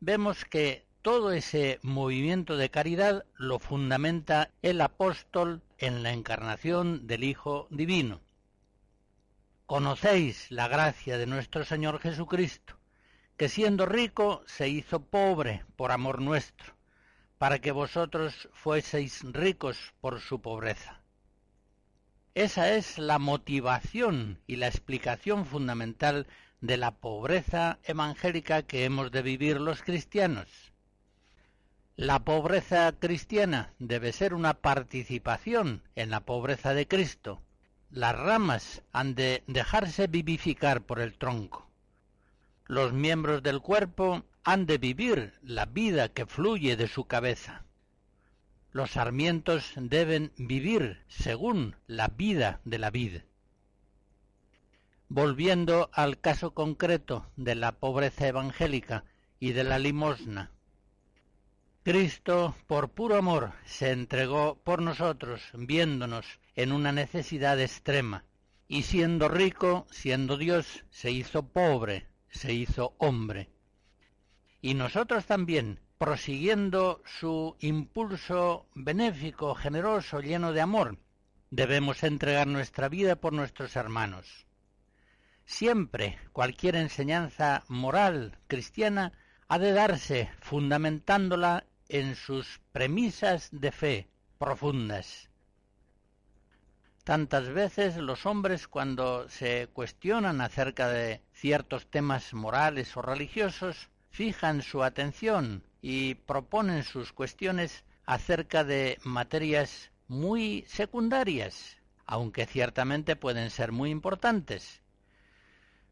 vemos 0.00 0.44
que 0.44 0.84
todo 1.02 1.32
ese 1.32 1.78
movimiento 1.82 2.58
de 2.58 2.70
caridad 2.70 3.24
lo 3.34 3.58
fundamenta 3.58 4.50
el 4.60 4.82
apóstol 4.82 5.62
en 5.78 6.02
la 6.02 6.12
encarnación 6.12 7.06
del 7.06 7.24
Hijo 7.24 7.66
Divino. 7.70 8.20
Conocéis 9.64 10.50
la 10.50 10.68
gracia 10.68 11.16
de 11.16 11.26
nuestro 11.26 11.64
Señor 11.64 12.00
Jesucristo, 12.00 12.76
que 13.38 13.48
siendo 13.48 13.86
rico 13.86 14.42
se 14.46 14.68
hizo 14.68 15.00
pobre 15.00 15.64
por 15.74 15.90
amor 15.90 16.20
nuestro, 16.20 16.74
para 17.38 17.60
que 17.60 17.72
vosotros 17.72 18.50
fueseis 18.52 19.22
ricos 19.22 19.94
por 20.02 20.20
su 20.20 20.42
pobreza. 20.42 21.00
Esa 22.34 22.74
es 22.74 22.98
la 22.98 23.18
motivación 23.18 24.38
y 24.46 24.56
la 24.56 24.66
explicación 24.66 25.46
fundamental 25.46 26.26
de 26.60 26.76
la 26.76 26.90
pobreza 26.90 27.78
evangélica 27.84 28.64
que 28.64 28.84
hemos 28.84 29.10
de 29.10 29.22
vivir 29.22 29.58
los 29.62 29.82
cristianos 29.82 30.70
la 32.00 32.20
pobreza 32.20 32.90
cristiana 32.98 33.74
debe 33.78 34.12
ser 34.12 34.32
una 34.32 34.54
participación 34.54 35.82
en 35.96 36.08
la 36.08 36.20
pobreza 36.20 36.72
de 36.72 36.88
Cristo. 36.88 37.42
Las 37.90 38.18
ramas 38.18 38.80
han 38.90 39.14
de 39.14 39.44
dejarse 39.46 40.06
vivificar 40.06 40.80
por 40.80 40.98
el 40.98 41.18
tronco. 41.18 41.68
Los 42.64 42.94
miembros 42.94 43.42
del 43.42 43.60
cuerpo 43.60 44.24
han 44.44 44.64
de 44.64 44.78
vivir 44.78 45.34
la 45.42 45.66
vida 45.66 46.08
que 46.08 46.24
fluye 46.24 46.74
de 46.74 46.88
su 46.88 47.04
cabeza. 47.04 47.64
Los 48.72 48.92
sarmientos 48.92 49.72
deben 49.76 50.32
vivir 50.38 51.04
según 51.06 51.76
la 51.86 52.08
vida 52.08 52.62
de 52.64 52.78
la 52.78 52.90
vid. 52.90 53.20
Volviendo 55.10 55.90
al 55.92 56.18
caso 56.18 56.54
concreto 56.54 57.26
de 57.36 57.56
la 57.56 57.72
pobreza 57.72 58.26
evangélica 58.26 59.04
y 59.38 59.52
de 59.52 59.64
la 59.64 59.78
limosna, 59.78 60.50
Cristo, 61.82 62.54
por 62.66 62.90
puro 62.90 63.16
amor, 63.16 63.52
se 63.64 63.90
entregó 63.90 64.60
por 64.62 64.82
nosotros, 64.82 65.40
viéndonos 65.54 66.26
en 66.54 66.72
una 66.72 66.92
necesidad 66.92 67.58
extrema, 67.58 68.26
y 68.68 68.82
siendo 68.82 69.28
rico, 69.28 69.86
siendo 69.90 70.36
Dios, 70.36 70.84
se 70.90 71.10
hizo 71.10 71.48
pobre, 71.48 72.06
se 72.28 72.52
hizo 72.52 72.94
hombre. 72.98 73.48
Y 74.60 74.74
nosotros 74.74 75.24
también, 75.24 75.80
prosiguiendo 75.96 77.02
su 77.18 77.56
impulso 77.60 78.68
benéfico, 78.74 79.54
generoso, 79.54 80.20
lleno 80.20 80.52
de 80.52 80.60
amor, 80.60 80.98
debemos 81.50 82.02
entregar 82.02 82.46
nuestra 82.46 82.90
vida 82.90 83.16
por 83.16 83.32
nuestros 83.32 83.74
hermanos. 83.74 84.46
Siempre 85.46 86.18
cualquier 86.32 86.76
enseñanza 86.76 87.64
moral 87.68 88.38
cristiana 88.48 89.12
ha 89.48 89.58
de 89.58 89.72
darse 89.72 90.30
fundamentándola 90.42 91.64
en 91.90 92.14
sus 92.14 92.60
premisas 92.70 93.48
de 93.50 93.72
fe 93.72 94.08
profundas. 94.38 95.28
Tantas 97.02 97.48
veces 97.48 97.96
los 97.96 98.26
hombres 98.26 98.68
cuando 98.68 99.28
se 99.28 99.68
cuestionan 99.72 100.40
acerca 100.40 100.88
de 100.88 101.20
ciertos 101.32 101.90
temas 101.90 102.32
morales 102.32 102.96
o 102.96 103.02
religiosos 103.02 103.88
fijan 104.10 104.62
su 104.62 104.84
atención 104.84 105.64
y 105.82 106.14
proponen 106.14 106.84
sus 106.84 107.12
cuestiones 107.12 107.84
acerca 108.06 108.62
de 108.62 108.98
materias 109.02 109.90
muy 110.06 110.64
secundarias, 110.68 111.78
aunque 112.06 112.46
ciertamente 112.46 113.16
pueden 113.16 113.50
ser 113.50 113.72
muy 113.72 113.90
importantes. 113.90 114.80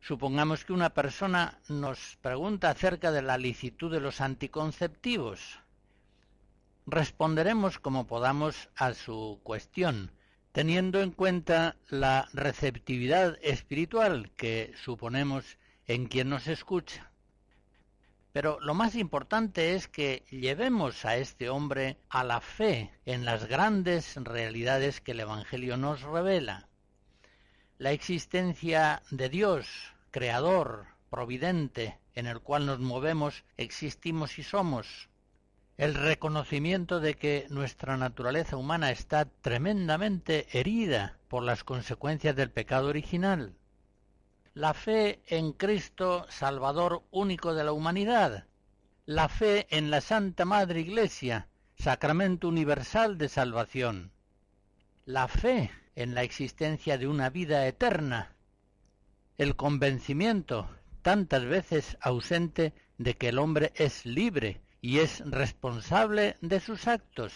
Supongamos 0.00 0.64
que 0.64 0.72
una 0.72 0.90
persona 0.90 1.58
nos 1.68 2.16
pregunta 2.22 2.70
acerca 2.70 3.10
de 3.10 3.22
la 3.22 3.36
licitud 3.36 3.90
de 3.90 4.00
los 4.00 4.20
anticonceptivos 4.20 5.58
responderemos 6.90 7.78
como 7.78 8.06
podamos 8.06 8.70
a 8.74 8.94
su 8.94 9.40
cuestión, 9.42 10.10
teniendo 10.52 11.02
en 11.02 11.10
cuenta 11.10 11.76
la 11.88 12.28
receptividad 12.32 13.38
espiritual 13.42 14.30
que 14.36 14.72
suponemos 14.82 15.58
en 15.86 16.06
quien 16.06 16.30
nos 16.30 16.46
escucha. 16.46 17.12
Pero 18.32 18.58
lo 18.60 18.72
más 18.72 18.94
importante 18.94 19.74
es 19.74 19.86
que 19.86 20.24
llevemos 20.30 21.04
a 21.04 21.16
este 21.16 21.50
hombre 21.50 21.98
a 22.08 22.24
la 22.24 22.40
fe 22.40 22.90
en 23.04 23.26
las 23.26 23.46
grandes 23.46 24.16
realidades 24.16 25.02
que 25.02 25.12
el 25.12 25.20
Evangelio 25.20 25.76
nos 25.76 26.02
revela. 26.02 26.68
La 27.76 27.92
existencia 27.92 29.02
de 29.10 29.28
Dios, 29.28 29.68
creador, 30.10 30.86
providente, 31.10 31.98
en 32.14 32.26
el 32.26 32.40
cual 32.40 32.64
nos 32.64 32.80
movemos, 32.80 33.44
existimos 33.56 34.38
y 34.38 34.42
somos, 34.42 35.08
el 35.78 35.94
reconocimiento 35.94 36.98
de 36.98 37.14
que 37.14 37.46
nuestra 37.50 37.96
naturaleza 37.96 38.56
humana 38.56 38.90
está 38.90 39.26
tremendamente 39.26 40.48
herida 40.50 41.16
por 41.28 41.44
las 41.44 41.62
consecuencias 41.62 42.34
del 42.34 42.50
pecado 42.50 42.88
original, 42.88 43.54
la 44.54 44.74
fe 44.74 45.22
en 45.28 45.52
Cristo 45.52 46.26
Salvador 46.30 47.04
único 47.12 47.54
de 47.54 47.62
la 47.62 47.70
humanidad, 47.70 48.48
la 49.06 49.28
fe 49.28 49.68
en 49.70 49.92
la 49.92 50.00
Santa 50.00 50.44
Madre 50.44 50.80
Iglesia, 50.80 51.46
sacramento 51.76 52.48
universal 52.48 53.16
de 53.16 53.28
salvación, 53.28 54.10
la 55.04 55.28
fe 55.28 55.70
en 55.94 56.12
la 56.12 56.24
existencia 56.24 56.98
de 56.98 57.06
una 57.06 57.30
vida 57.30 57.64
eterna, 57.68 58.34
el 59.36 59.54
convencimiento, 59.54 60.68
tantas 61.02 61.44
veces 61.44 61.96
ausente, 62.00 62.74
de 62.98 63.14
que 63.14 63.28
el 63.28 63.38
hombre 63.38 63.72
es 63.76 64.04
libre 64.04 64.60
y 64.80 64.98
es 64.98 65.20
responsable 65.28 66.36
de 66.40 66.60
sus 66.60 66.86
actos, 66.86 67.32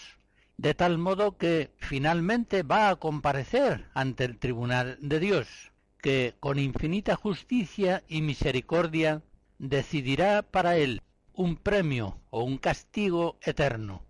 de 0.56 0.74
tal 0.74 0.98
modo 0.98 1.36
que 1.36 1.70
finalmente 1.78 2.62
va 2.62 2.88
a 2.88 2.96
comparecer 2.96 3.88
ante 3.94 4.24
el 4.24 4.38
tribunal 4.38 4.98
de 5.00 5.18
Dios, 5.18 5.72
que 6.00 6.34
con 6.40 6.58
infinita 6.58 7.16
justicia 7.16 8.02
y 8.08 8.22
misericordia 8.22 9.22
decidirá 9.58 10.42
para 10.42 10.76
él 10.76 11.02
un 11.34 11.56
premio 11.56 12.18
o 12.30 12.44
un 12.44 12.58
castigo 12.58 13.38
eterno. 13.42 14.04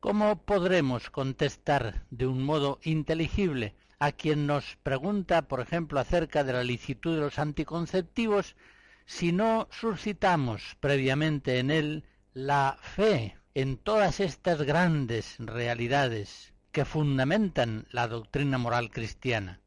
¿Cómo 0.00 0.42
podremos 0.42 1.10
contestar 1.10 2.04
de 2.10 2.26
un 2.26 2.42
modo 2.42 2.78
inteligible 2.82 3.74
a 3.98 4.12
quien 4.12 4.46
nos 4.46 4.76
pregunta, 4.82 5.48
por 5.48 5.60
ejemplo, 5.60 5.98
acerca 5.98 6.44
de 6.44 6.52
la 6.52 6.62
licitud 6.62 7.14
de 7.14 7.22
los 7.22 7.38
anticonceptivos 7.38 8.54
si 9.06 9.30
no 9.30 9.68
suscitamos 9.70 10.76
previamente 10.80 11.60
en 11.60 11.70
él 11.70 12.04
la 12.34 12.76
fe 12.82 13.38
en 13.54 13.78
todas 13.78 14.18
estas 14.18 14.62
grandes 14.62 15.36
realidades 15.38 16.52
que 16.72 16.84
fundamentan 16.84 17.86
la 17.90 18.08
doctrina 18.08 18.58
moral 18.58 18.90
cristiana. 18.90 19.60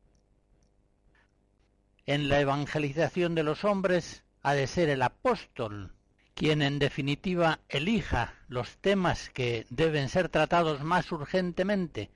En 2.06 2.28
la 2.28 2.42
evangelización 2.42 3.34
de 3.34 3.44
los 3.44 3.64
hombres 3.64 4.24
ha 4.44 4.54
de 4.54 4.68
ser 4.68 4.90
el 4.90 5.02
apóstol 5.02 5.94
quien 6.36 6.62
en 6.62 6.78
definitiva 6.78 7.60
elija 7.70 8.34
los 8.50 8.78
temas 8.78 9.30
que 9.30 9.66
deben 9.70 10.10
ser 10.10 10.30
tratados 10.30 10.84
más 10.84 11.12
urgentemente, 11.12 12.12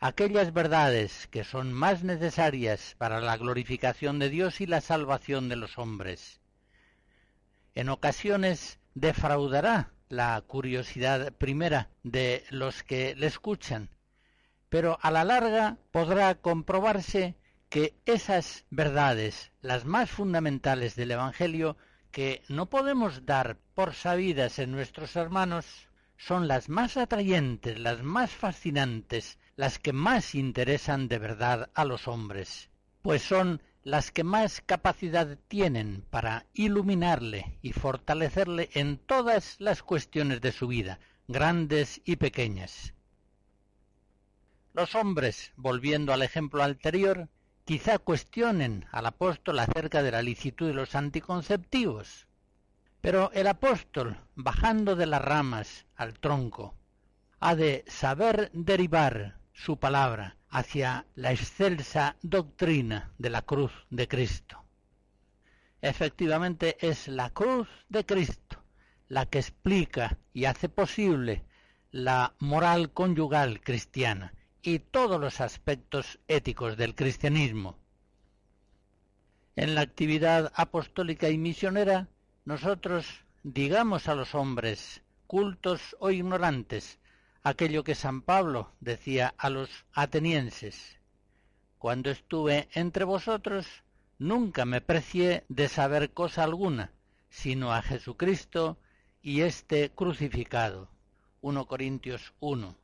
aquellas 0.00 0.52
verdades 0.52 1.26
que 1.28 1.44
son 1.44 1.72
más 1.72 2.02
necesarias 2.02 2.94
para 2.98 3.20
la 3.20 3.36
glorificación 3.36 4.18
de 4.18 4.30
Dios 4.30 4.60
y 4.60 4.66
la 4.66 4.80
salvación 4.80 5.48
de 5.48 5.56
los 5.56 5.78
hombres 5.78 6.41
en 7.74 7.88
ocasiones 7.88 8.78
defraudará 8.94 9.92
la 10.08 10.40
curiosidad 10.46 11.32
primera 11.32 11.88
de 12.02 12.44
los 12.50 12.82
que 12.82 13.14
le 13.14 13.26
escuchan, 13.26 13.88
pero 14.68 14.98
a 15.02 15.10
la 15.10 15.24
larga 15.24 15.78
podrá 15.90 16.34
comprobarse 16.34 17.36
que 17.68 17.94
esas 18.04 18.66
verdades, 18.68 19.52
las 19.62 19.86
más 19.86 20.10
fundamentales 20.10 20.94
del 20.94 21.12
Evangelio, 21.12 21.78
que 22.10 22.42
no 22.48 22.68
podemos 22.68 23.24
dar 23.24 23.56
por 23.74 23.94
sabidas 23.94 24.58
en 24.58 24.72
nuestros 24.72 25.16
hermanos, 25.16 25.88
son 26.18 26.46
las 26.46 26.68
más 26.68 26.98
atrayentes, 26.98 27.78
las 27.78 28.02
más 28.02 28.30
fascinantes, 28.30 29.38
las 29.56 29.78
que 29.78 29.94
más 29.94 30.34
interesan 30.34 31.08
de 31.08 31.18
verdad 31.18 31.70
a 31.74 31.84
los 31.86 32.06
hombres, 32.06 32.68
pues 33.00 33.22
son 33.22 33.62
las 33.84 34.12
que 34.12 34.22
más 34.22 34.60
capacidad 34.60 35.38
tienen 35.48 36.04
para 36.10 36.46
iluminarle 36.54 37.58
y 37.62 37.72
fortalecerle 37.72 38.70
en 38.74 38.98
todas 38.98 39.56
las 39.58 39.82
cuestiones 39.82 40.40
de 40.40 40.52
su 40.52 40.68
vida, 40.68 41.00
grandes 41.26 42.00
y 42.04 42.16
pequeñas. 42.16 42.94
Los 44.72 44.94
hombres, 44.94 45.52
volviendo 45.56 46.12
al 46.12 46.22
ejemplo 46.22 46.62
anterior, 46.62 47.28
quizá 47.64 47.98
cuestionen 47.98 48.86
al 48.92 49.06
apóstol 49.06 49.58
acerca 49.58 50.02
de 50.02 50.12
la 50.12 50.22
licitud 50.22 50.68
de 50.68 50.74
los 50.74 50.94
anticonceptivos. 50.94 52.28
Pero 53.00 53.32
el 53.32 53.48
apóstol, 53.48 54.16
bajando 54.36 54.94
de 54.94 55.06
las 55.06 55.22
ramas 55.22 55.86
al 55.96 56.18
tronco, 56.20 56.74
ha 57.40 57.56
de 57.56 57.84
saber 57.88 58.50
derivar 58.54 59.38
su 59.52 59.76
palabra 59.76 60.36
hacia 60.52 61.06
la 61.16 61.32
excelsa 61.32 62.16
doctrina 62.22 63.10
de 63.18 63.30
la 63.30 63.42
cruz 63.42 63.72
de 63.90 64.06
Cristo. 64.06 64.62
Efectivamente 65.80 66.76
es 66.80 67.08
la 67.08 67.30
cruz 67.30 67.68
de 67.88 68.06
Cristo 68.06 68.62
la 69.08 69.26
que 69.26 69.38
explica 69.40 70.18
y 70.32 70.44
hace 70.46 70.68
posible 70.70 71.44
la 71.90 72.34
moral 72.38 72.92
conyugal 72.92 73.60
cristiana 73.60 74.32
y 74.62 74.78
todos 74.78 75.20
los 75.20 75.42
aspectos 75.42 76.18
éticos 76.28 76.78
del 76.78 76.94
cristianismo. 76.94 77.78
En 79.54 79.74
la 79.74 79.82
actividad 79.82 80.50
apostólica 80.54 81.28
y 81.28 81.36
misionera, 81.36 82.08
nosotros 82.46 83.06
digamos 83.42 84.08
a 84.08 84.14
los 84.14 84.34
hombres, 84.34 85.02
cultos 85.26 85.96
o 85.98 86.10
ignorantes, 86.10 86.98
aquello 87.42 87.84
que 87.84 87.94
San 87.94 88.22
Pablo 88.22 88.72
decía 88.80 89.34
a 89.38 89.50
los 89.50 89.68
atenienses. 89.92 90.98
Cuando 91.78 92.10
estuve 92.10 92.68
entre 92.72 93.04
vosotros, 93.04 93.66
nunca 94.18 94.64
me 94.64 94.80
precié 94.80 95.44
de 95.48 95.68
saber 95.68 96.10
cosa 96.10 96.44
alguna, 96.44 96.92
sino 97.28 97.72
a 97.72 97.82
Jesucristo 97.82 98.78
y 99.22 99.40
este 99.40 99.90
crucificado. 99.90 100.88
1 101.40 101.66
Corintios 101.66 102.32
1 102.40 102.76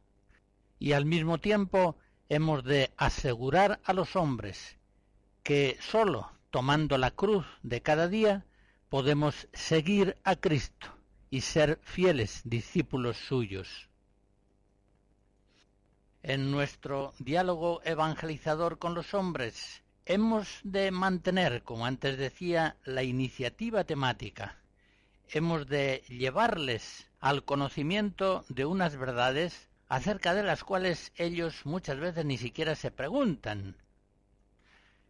y 0.79 0.93
al 0.93 1.05
mismo 1.07 1.39
tiempo 1.39 1.97
hemos 2.29 2.65
de 2.65 2.93
asegurar 2.97 3.81
a 3.85 3.93
los 3.93 4.17
hombres 4.17 4.77
que 5.43 5.77
sólo 5.81 6.31
tomando 6.51 6.99
la 6.99 7.11
cruz 7.11 7.47
de 7.63 7.83
cada 7.83 8.09
día 8.09 8.45
podemos 8.89 9.49
seguir 9.53 10.17
a 10.25 10.37
Cristo 10.37 10.89
y 11.31 11.43
ser 11.43 11.79
fieles 11.83 12.43
discípulos 12.45 13.17
suyos. 13.17 13.88
En 16.25 16.51
nuestro 16.51 17.15
diálogo 17.21 17.81
evangelizador 17.85 18.79
con 18.79 18.95
los 18.95 19.15
hombres 19.15 19.83
hemos 20.05 20.61
de 20.65 20.91
mantener, 20.91 21.63
como 21.63 21.87
antes 21.87 22.19
decía, 22.19 22.77
la 22.85 23.05
iniciativa 23.05 23.85
temática. 23.85 24.57
Hemos 25.29 25.69
de 25.69 26.03
llevarles 26.09 27.07
al 27.21 27.45
conocimiento 27.45 28.45
de 28.49 28.65
unas 28.65 28.97
verdades 28.97 29.69
acerca 29.89 30.35
de 30.35 30.43
las 30.43 30.65
cuales 30.65 31.13
ellos 31.15 31.65
muchas 31.65 32.01
veces 32.01 32.25
ni 32.25 32.37
siquiera 32.37 32.75
se 32.75 32.91
preguntan. 32.91 33.77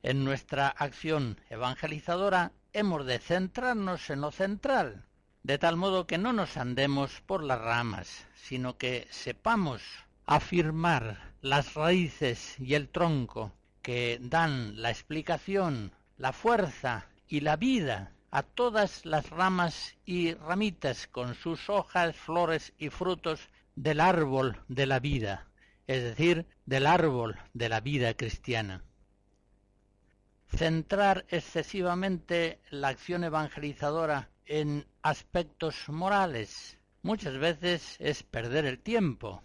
En 0.02 0.24
nuestra 0.24 0.68
acción 0.68 1.40
evangelizadora 1.48 2.52
hemos 2.74 3.06
de 3.06 3.18
centrarnos 3.18 4.10
en 4.10 4.20
lo 4.20 4.30
central, 4.30 5.06
de 5.42 5.56
tal 5.56 5.76
modo 5.76 6.06
que 6.06 6.18
no 6.18 6.34
nos 6.34 6.58
andemos 6.58 7.22
por 7.22 7.42
las 7.42 7.60
ramas, 7.60 8.26
sino 8.34 8.76
que 8.76 9.08
sepamos 9.10 9.82
afirmar 10.28 11.32
las 11.40 11.72
raíces 11.72 12.60
y 12.60 12.74
el 12.74 12.90
tronco 12.90 13.54
que 13.80 14.18
dan 14.20 14.82
la 14.82 14.90
explicación, 14.90 15.90
la 16.18 16.34
fuerza 16.34 17.06
y 17.28 17.40
la 17.40 17.56
vida 17.56 18.12
a 18.30 18.42
todas 18.42 19.06
las 19.06 19.30
ramas 19.30 19.96
y 20.04 20.34
ramitas 20.34 21.06
con 21.06 21.34
sus 21.34 21.70
hojas, 21.70 22.14
flores 22.14 22.74
y 22.76 22.90
frutos 22.90 23.48
del 23.74 24.00
árbol 24.00 24.62
de 24.68 24.84
la 24.84 25.00
vida, 25.00 25.46
es 25.86 26.02
decir, 26.02 26.44
del 26.66 26.86
árbol 26.86 27.38
de 27.54 27.70
la 27.70 27.80
vida 27.80 28.12
cristiana. 28.12 28.84
Centrar 30.54 31.24
excesivamente 31.30 32.60
la 32.68 32.88
acción 32.88 33.24
evangelizadora 33.24 34.28
en 34.44 34.86
aspectos 35.00 35.88
morales 35.88 36.76
muchas 37.00 37.38
veces 37.38 37.96
es 37.98 38.22
perder 38.22 38.66
el 38.66 38.78
tiempo, 38.78 39.42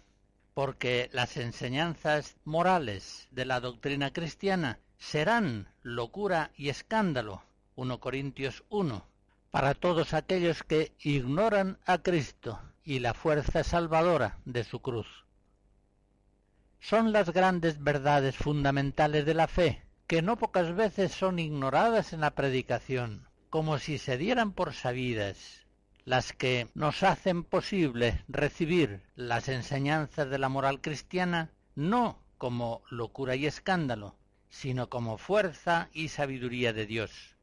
porque 0.54 1.10
las 1.12 1.36
enseñanzas 1.36 2.36
morales 2.44 3.26
de 3.32 3.44
la 3.44 3.60
doctrina 3.60 4.12
cristiana 4.12 4.78
serán 4.98 5.68
locura 5.82 6.52
y 6.56 6.68
escándalo, 6.68 7.42
1 7.74 7.98
Corintios 7.98 8.64
1, 8.70 9.04
para 9.50 9.74
todos 9.74 10.14
aquellos 10.14 10.62
que 10.62 10.92
ignoran 11.00 11.78
a 11.84 11.98
Cristo 11.98 12.60
y 12.84 13.00
la 13.00 13.14
fuerza 13.14 13.64
salvadora 13.64 14.38
de 14.44 14.62
su 14.62 14.80
cruz. 14.80 15.24
Son 16.80 17.12
las 17.12 17.30
grandes 17.32 17.82
verdades 17.82 18.36
fundamentales 18.36 19.26
de 19.26 19.34
la 19.34 19.48
fe, 19.48 19.82
que 20.06 20.22
no 20.22 20.36
pocas 20.36 20.74
veces 20.74 21.12
son 21.12 21.38
ignoradas 21.38 22.12
en 22.12 22.20
la 22.20 22.30
predicación, 22.30 23.26
como 23.50 23.78
si 23.78 23.98
se 23.98 24.18
dieran 24.18 24.52
por 24.52 24.74
sabidas, 24.74 25.63
las 26.04 26.32
que 26.32 26.68
nos 26.74 27.02
hacen 27.02 27.44
posible 27.44 28.22
recibir 28.28 29.02
las 29.16 29.48
enseñanzas 29.48 30.28
de 30.28 30.38
la 30.38 30.48
moral 30.48 30.80
cristiana 30.80 31.50
no 31.74 32.18
como 32.36 32.82
locura 32.90 33.36
y 33.36 33.46
escándalo, 33.46 34.16
sino 34.50 34.88
como 34.88 35.18
fuerza 35.18 35.88
y 35.92 36.08
sabiduría 36.08 36.72
de 36.72 36.86
Dios. 36.86 37.33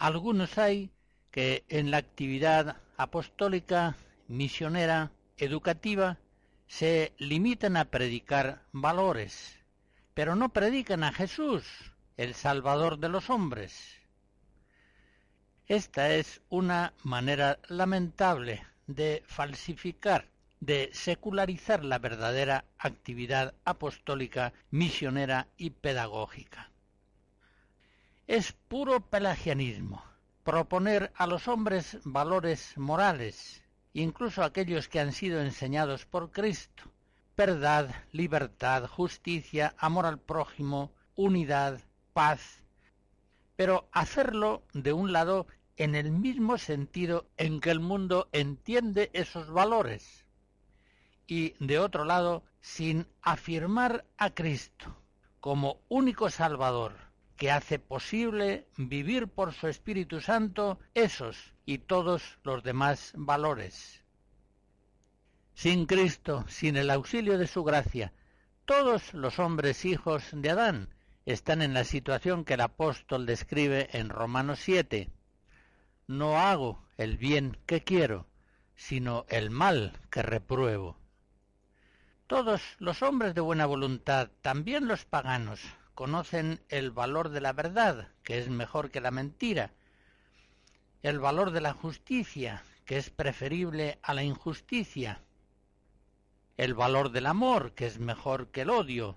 Algunos 0.00 0.56
hay 0.56 0.90
que 1.30 1.66
en 1.68 1.90
la 1.90 1.98
actividad 1.98 2.78
apostólica, 2.96 3.96
misionera, 4.28 5.12
educativa, 5.36 6.16
se 6.66 7.12
limitan 7.18 7.76
a 7.76 7.84
predicar 7.84 8.62
valores, 8.72 9.58
pero 10.14 10.36
no 10.36 10.54
predican 10.54 11.04
a 11.04 11.12
Jesús, 11.12 11.66
el 12.16 12.32
Salvador 12.32 12.98
de 12.98 13.10
los 13.10 13.28
hombres. 13.28 14.00
Esta 15.66 16.14
es 16.14 16.40
una 16.48 16.94
manera 17.02 17.58
lamentable 17.68 18.64
de 18.86 19.22
falsificar, 19.26 20.30
de 20.60 20.88
secularizar 20.94 21.84
la 21.84 21.98
verdadera 21.98 22.64
actividad 22.78 23.52
apostólica, 23.66 24.54
misionera 24.70 25.48
y 25.58 25.68
pedagógica 25.68 26.69
es 28.30 28.52
puro 28.52 29.00
pelagianismo, 29.00 30.04
proponer 30.44 31.10
a 31.16 31.26
los 31.26 31.48
hombres 31.48 31.98
valores 32.04 32.78
morales, 32.78 33.64
incluso 33.92 34.44
aquellos 34.44 34.86
que 34.86 35.00
han 35.00 35.12
sido 35.12 35.40
enseñados 35.40 36.06
por 36.06 36.30
Cristo, 36.30 36.84
verdad, 37.36 37.92
libertad, 38.12 38.86
justicia, 38.86 39.74
amor 39.78 40.06
al 40.06 40.20
prójimo, 40.20 40.92
unidad, 41.16 41.80
paz, 42.12 42.62
pero 43.56 43.88
hacerlo 43.90 44.62
de 44.74 44.92
un 44.92 45.10
lado 45.10 45.48
en 45.76 45.96
el 45.96 46.12
mismo 46.12 46.56
sentido 46.56 47.26
en 47.36 47.58
que 47.60 47.72
el 47.72 47.80
mundo 47.80 48.28
entiende 48.30 49.10
esos 49.12 49.50
valores 49.50 50.24
y 51.26 51.56
de 51.58 51.80
otro 51.80 52.04
lado 52.04 52.44
sin 52.60 53.08
afirmar 53.22 54.04
a 54.18 54.30
Cristo 54.30 54.94
como 55.40 55.80
único 55.88 56.30
Salvador 56.30 57.09
que 57.40 57.50
hace 57.50 57.78
posible 57.78 58.66
vivir 58.76 59.26
por 59.26 59.54
su 59.54 59.66
Espíritu 59.66 60.20
Santo 60.20 60.78
esos 60.92 61.54
y 61.64 61.78
todos 61.78 62.38
los 62.42 62.62
demás 62.62 63.14
valores. 63.16 64.04
Sin 65.54 65.86
Cristo, 65.86 66.44
sin 66.48 66.76
el 66.76 66.90
auxilio 66.90 67.38
de 67.38 67.46
su 67.46 67.64
gracia, 67.64 68.12
todos 68.66 69.14
los 69.14 69.38
hombres 69.38 69.86
hijos 69.86 70.22
de 70.32 70.50
Adán 70.50 70.90
están 71.24 71.62
en 71.62 71.72
la 71.72 71.84
situación 71.84 72.44
que 72.44 72.54
el 72.54 72.60
apóstol 72.60 73.24
describe 73.24 73.88
en 73.92 74.10
Romanos 74.10 74.58
7. 74.60 75.08
No 76.08 76.38
hago 76.38 76.84
el 76.98 77.16
bien 77.16 77.56
que 77.64 77.82
quiero, 77.82 78.26
sino 78.76 79.24
el 79.30 79.48
mal 79.48 79.98
que 80.10 80.20
repruebo. 80.20 80.98
Todos 82.26 82.60
los 82.80 83.00
hombres 83.00 83.34
de 83.34 83.40
buena 83.40 83.64
voluntad, 83.64 84.28
también 84.42 84.86
los 84.86 85.06
paganos, 85.06 85.62
conocen 85.94 86.60
el 86.68 86.90
valor 86.90 87.28
de 87.30 87.40
la 87.40 87.52
verdad, 87.52 88.08
que 88.22 88.38
es 88.38 88.48
mejor 88.48 88.90
que 88.90 89.00
la 89.00 89.10
mentira, 89.10 89.72
el 91.02 91.18
valor 91.18 91.50
de 91.50 91.60
la 91.60 91.72
justicia, 91.72 92.62
que 92.84 92.98
es 92.98 93.10
preferible 93.10 93.98
a 94.02 94.14
la 94.14 94.22
injusticia, 94.22 95.22
el 96.56 96.74
valor 96.74 97.10
del 97.10 97.26
amor, 97.26 97.72
que 97.72 97.86
es 97.86 97.98
mejor 97.98 98.48
que 98.48 98.62
el 98.62 98.70
odio, 98.70 99.16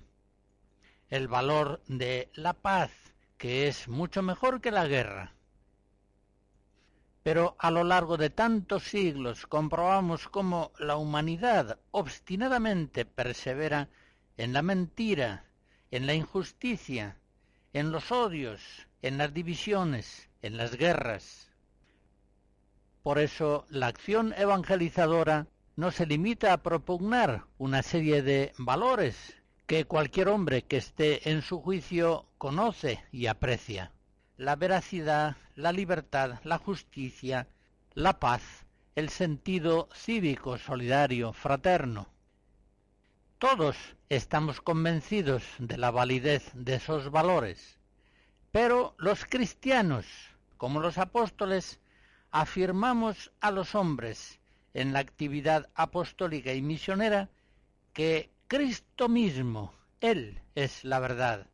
el 1.10 1.28
valor 1.28 1.82
de 1.88 2.32
la 2.34 2.54
paz, 2.54 2.92
que 3.38 3.68
es 3.68 3.88
mucho 3.88 4.22
mejor 4.22 4.62
que 4.62 4.72
la 4.72 4.88
guerra. 4.88 5.34
Pero 7.24 7.56
a 7.60 7.72
lo 7.72 7.84
largo 7.84 8.18
de 8.18 8.30
tantos 8.30 8.84
siglos 8.84 9.46
comprobamos 9.48 10.28
cómo 10.28 10.72
la 10.80 10.96
humanidad 10.96 11.80
obstinadamente 11.92 13.06
persevera 13.06 13.90
en 14.38 14.54
la 14.54 14.62
mentira, 14.62 15.46
en 15.94 16.08
la 16.08 16.16
injusticia, 16.16 17.18
en 17.72 17.92
los 17.92 18.12
odios, 18.12 18.88
en 19.04 19.20
las 19.20 19.32
divisiones, 19.32 20.28
en 20.42 20.58
las 20.58 20.76
guerras. 20.76 21.52
Por 23.04 23.20
eso 23.20 23.68
la 23.70 23.90
acción 23.90 24.34
evangelizadora 24.36 25.46
no 25.76 25.92
se 25.92 26.08
limita 26.08 26.52
a 26.52 26.64
propugnar 26.64 27.46
una 27.60 27.84
serie 27.84 28.24
de 28.24 28.54
valores 28.58 29.36
que 29.68 29.86
cualquier 29.86 30.30
hombre 30.30 30.64
que 30.64 30.78
esté 30.78 31.30
en 31.30 31.44
su 31.44 31.62
juicio 31.62 32.26
conoce 32.40 33.04
y 33.12 33.28
aprecia. 33.28 33.92
La 34.36 34.56
veracidad, 34.56 35.38
la 35.54 35.72
libertad, 35.72 36.40
la 36.44 36.58
justicia, 36.58 37.48
la 37.94 38.20
paz, 38.20 38.66
el 38.96 39.10
sentido 39.10 39.90
cívico, 39.94 40.58
solidario, 40.58 41.34
fraterno. 41.34 42.13
Todos 43.44 43.76
estamos 44.08 44.62
convencidos 44.62 45.44
de 45.60 45.78
la 45.78 45.92
validez 45.92 46.50
de 46.54 46.76
esos 46.76 47.12
valores, 47.12 47.78
pero 48.54 48.96
los 48.98 49.26
cristianos, 49.26 50.06
como 50.56 50.80
los 50.80 50.98
apóstoles, 50.98 51.82
afirmamos 52.32 53.34
a 53.42 53.52
los 53.52 53.76
hombres 53.76 54.40
en 54.74 54.94
la 54.94 55.00
actividad 55.00 55.70
apostólica 55.76 56.54
y 56.54 56.62
misionera 56.62 57.30
que 57.92 58.32
Cristo 58.48 59.10
mismo, 59.10 59.74
Él 60.00 60.40
es 60.56 60.86
la 60.86 61.02
verdad, 61.02 61.46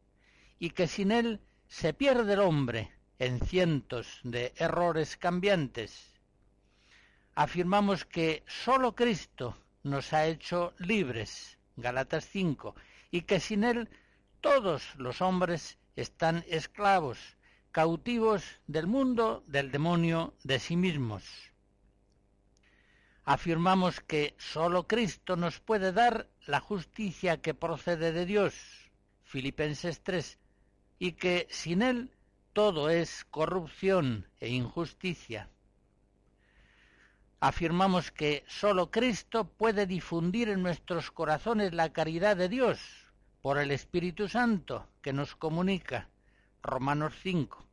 y 0.59 0.69
que 0.69 0.85
sin 0.85 1.11
Él 1.11 1.39
se 1.67 1.95
pierde 1.95 2.33
el 2.33 2.41
hombre 2.41 2.91
en 3.17 3.39
cientos 3.39 4.19
de 4.23 4.53
errores 4.57 5.17
cambiantes. 5.17 6.13
Afirmamos 7.33 8.05
que 8.05 8.43
sólo 8.45 8.93
Cristo 8.93 9.57
nos 9.81 10.13
ha 10.13 10.27
hecho 10.27 10.75
libres, 10.77 11.58
Galatas 11.81 12.27
5, 12.29 12.75
y 13.11 13.21
que 13.21 13.39
sin 13.39 13.63
Él 13.63 13.89
todos 14.41 14.95
los 14.95 15.21
hombres 15.21 15.77
están 15.95 16.43
esclavos, 16.47 17.37
cautivos 17.71 18.43
del 18.67 18.87
mundo, 18.87 19.43
del 19.47 19.71
demonio, 19.71 20.33
de 20.43 20.59
sí 20.59 20.75
mismos 20.75 21.49
afirmamos 23.29 24.01
que 24.01 24.33
sólo 24.39 24.87
Cristo 24.87 25.35
nos 25.35 25.59
puede 25.59 25.91
dar 25.93 26.27
la 26.47 26.59
justicia 26.59 27.39
que 27.39 27.53
procede 27.53 28.11
de 28.11 28.25
Dios, 28.25 28.55
Filipenses 29.23 30.01
3, 30.01 30.39
y 30.97 31.11
que 31.11 31.45
sin 31.51 31.83
Él 31.83 32.09
todo 32.53 32.89
es 32.89 33.25
corrupción 33.25 34.27
e 34.39 34.49
injusticia. 34.49 35.47
Afirmamos 37.41 38.11
que 38.11 38.43
sólo 38.47 38.91
Cristo 38.91 39.47
puede 39.47 39.85
difundir 39.85 40.49
en 40.49 40.61
nuestros 40.61 41.09
corazones 41.09 41.73
la 41.73 41.93
caridad 41.93 42.35
de 42.35 42.49
Dios 42.49 42.81
por 43.41 43.57
el 43.57 43.71
Espíritu 43.71 44.27
Santo 44.27 44.89
que 45.01 45.13
nos 45.13 45.37
comunica, 45.37 46.09
Romanos 46.61 47.13
5, 47.23 47.65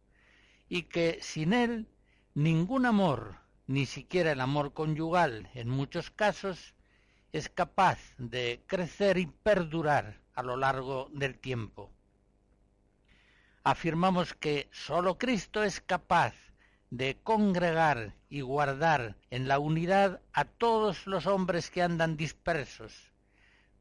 y 0.68 0.84
que 0.84 1.18
sin 1.20 1.52
Él 1.52 1.88
ningún 2.34 2.86
amor, 2.86 3.40
ni 3.66 3.86
siquiera 3.86 4.30
el 4.30 4.40
amor 4.40 4.72
conyugal 4.72 5.50
en 5.54 5.68
muchos 5.68 6.12
casos 6.12 6.74
es 7.32 7.48
capaz 7.48 7.98
de 8.18 8.62
crecer 8.68 9.18
y 9.18 9.26
perdurar 9.26 10.20
a 10.34 10.44
lo 10.44 10.56
largo 10.56 11.08
del 11.12 11.38
tiempo. 11.38 11.90
Afirmamos 13.64 14.32
que 14.32 14.68
sólo 14.70 15.18
Cristo 15.18 15.64
es 15.64 15.80
capaz 15.80 16.34
de 16.90 17.16
congregar 17.22 18.14
y 18.28 18.40
guardar 18.40 19.16
en 19.30 19.48
la 19.48 19.58
unidad 19.58 20.20
a 20.32 20.44
todos 20.44 21.06
los 21.06 21.26
hombres 21.26 21.70
que 21.70 21.82
andan 21.82 22.16
dispersos, 22.16 23.12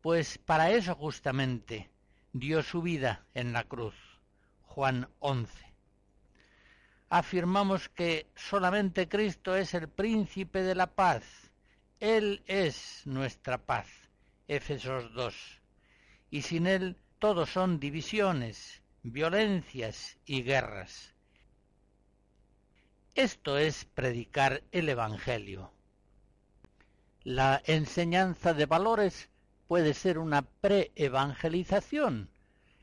pues 0.01 0.38
para 0.38 0.72
eso 0.72 0.95
justamente 0.95 1.89
dio 2.34 2.64
su 2.64 2.82
vida 2.82 3.26
en 3.34 3.53
la 3.53 3.64
cruz. 3.64 3.95
Juan 4.64 5.08
11 5.20 5.66
afirmamos 7.10 7.88
que 7.88 8.28
solamente 8.36 9.08
Cristo 9.08 9.56
es 9.56 9.74
el 9.74 9.88
príncipe 9.88 10.64
de 10.64 10.76
la 10.76 10.88
paz. 10.88 11.24
Él 12.01 12.43
es 12.45 13.03
nuestra 13.06 13.58
paz. 13.58 13.88
Éfesos 14.49 15.14
2. 15.14 15.62
Y 16.30 16.41
sin 16.41 16.68
Él 16.68 16.97
todo 17.20 17.45
son 17.45 17.80
divisiones, 17.80 18.82
violencias 19.01 20.18
y 20.26 20.43
guerras. 20.43 21.14
Esto 23.16 23.57
es 23.57 23.86
predicar 23.86 24.63
el 24.72 24.89
Evangelio. 24.89 25.72
La 27.24 27.61
enseñanza 27.66 28.53
de 28.53 28.68
valores 28.68 29.30
puede 29.68 29.93
ser 29.93 30.20
una 30.20 30.43
pre-evangelización, 30.43 32.30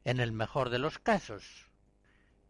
en 0.05 0.19
el 0.19 0.33
mejor 0.33 0.71
de 0.71 0.81
los 0.81 0.99
casos 0.99 1.73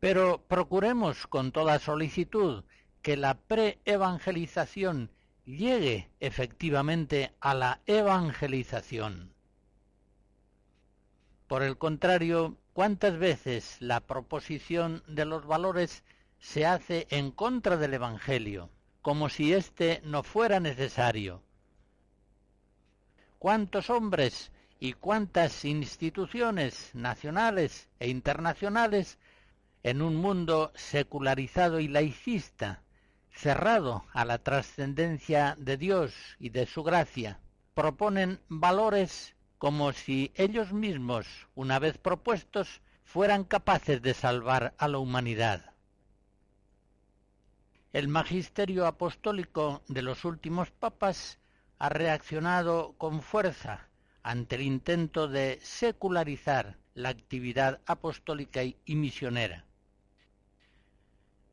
pero 0.03 0.43
procuremos 0.49 1.29
con 1.29 1.53
toda 1.53 1.79
solicitud 1.79 2.65
que 3.03 3.17
la 3.17 3.35
pre-evangelización 3.35 5.13
llegue 5.45 6.11
efectivamente 6.19 7.31
a 7.39 7.55
la 7.55 7.81
evangelización. 7.87 9.33
Por 11.47 11.63
el 11.63 11.79
contrario, 11.79 12.57
¿cuántas 12.73 13.17
veces 13.17 13.77
la 13.79 14.01
proposición 14.01 15.05
de 15.07 15.25
los 15.25 15.47
valores 15.47 16.03
se 16.43 16.67
hace 16.67 17.07
en 17.11 17.31
contra 17.31 17.77
del 17.77 17.95
Evangelio, 17.95 18.69
como 19.01 19.29
si 19.29 19.55
éste 19.55 20.03
no 20.05 20.25
fuera 20.25 20.59
necesario? 20.59 21.41
¿Cuántos 23.39 23.91
hombres 23.91 24.51
y 24.81 24.95
cuántas 24.95 25.65
instituciones 25.65 26.91
nacionales 26.95 27.89
e 28.01 28.09
internacionales 28.09 29.19
en 29.85 30.03
un 30.03 30.17
mundo 30.17 30.73
secularizado 30.75 31.79
y 31.79 31.87
laicista, 31.87 32.83
cerrado 33.33 34.05
a 34.13 34.25
la 34.25 34.39
trascendencia 34.39 35.55
de 35.59 35.77
Dios 35.77 36.13
y 36.41 36.49
de 36.49 36.67
su 36.67 36.83
gracia, 36.83 37.39
proponen 37.75 38.41
valores 38.49 39.37
como 39.59 39.93
si 39.93 40.33
ellos 40.35 40.73
mismos, 40.73 41.25
una 41.55 41.79
vez 41.79 41.99
propuestos, 41.99 42.81
fueran 43.05 43.45
capaces 43.45 44.03
de 44.03 44.13
salvar 44.13 44.75
a 44.77 44.89
la 44.89 44.99
humanidad. 44.99 45.72
El 47.93 48.09
magisterio 48.09 48.87
apostólico 48.87 49.83
de 49.87 50.01
los 50.01 50.25
últimos 50.25 50.71
papas 50.71 51.39
ha 51.79 51.91
reaccionado 51.91 52.95
con 52.97 53.21
fuerza 53.21 53.87
ante 54.23 54.57
el 54.57 54.63
intento 54.63 55.29
de 55.29 55.59
secularizar 55.63 56.79
la 56.95 57.11
actividad 57.11 57.81
apostólica 57.85 58.63
y 58.65 58.95
misionera. 58.95 59.67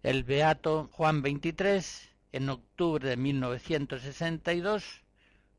El 0.01 0.23
beato 0.23 0.87
Juan 0.93 1.21
XXIII, 1.21 2.09
en 2.31 2.49
octubre 2.49 3.09
de 3.09 3.17
1962, 3.17 5.03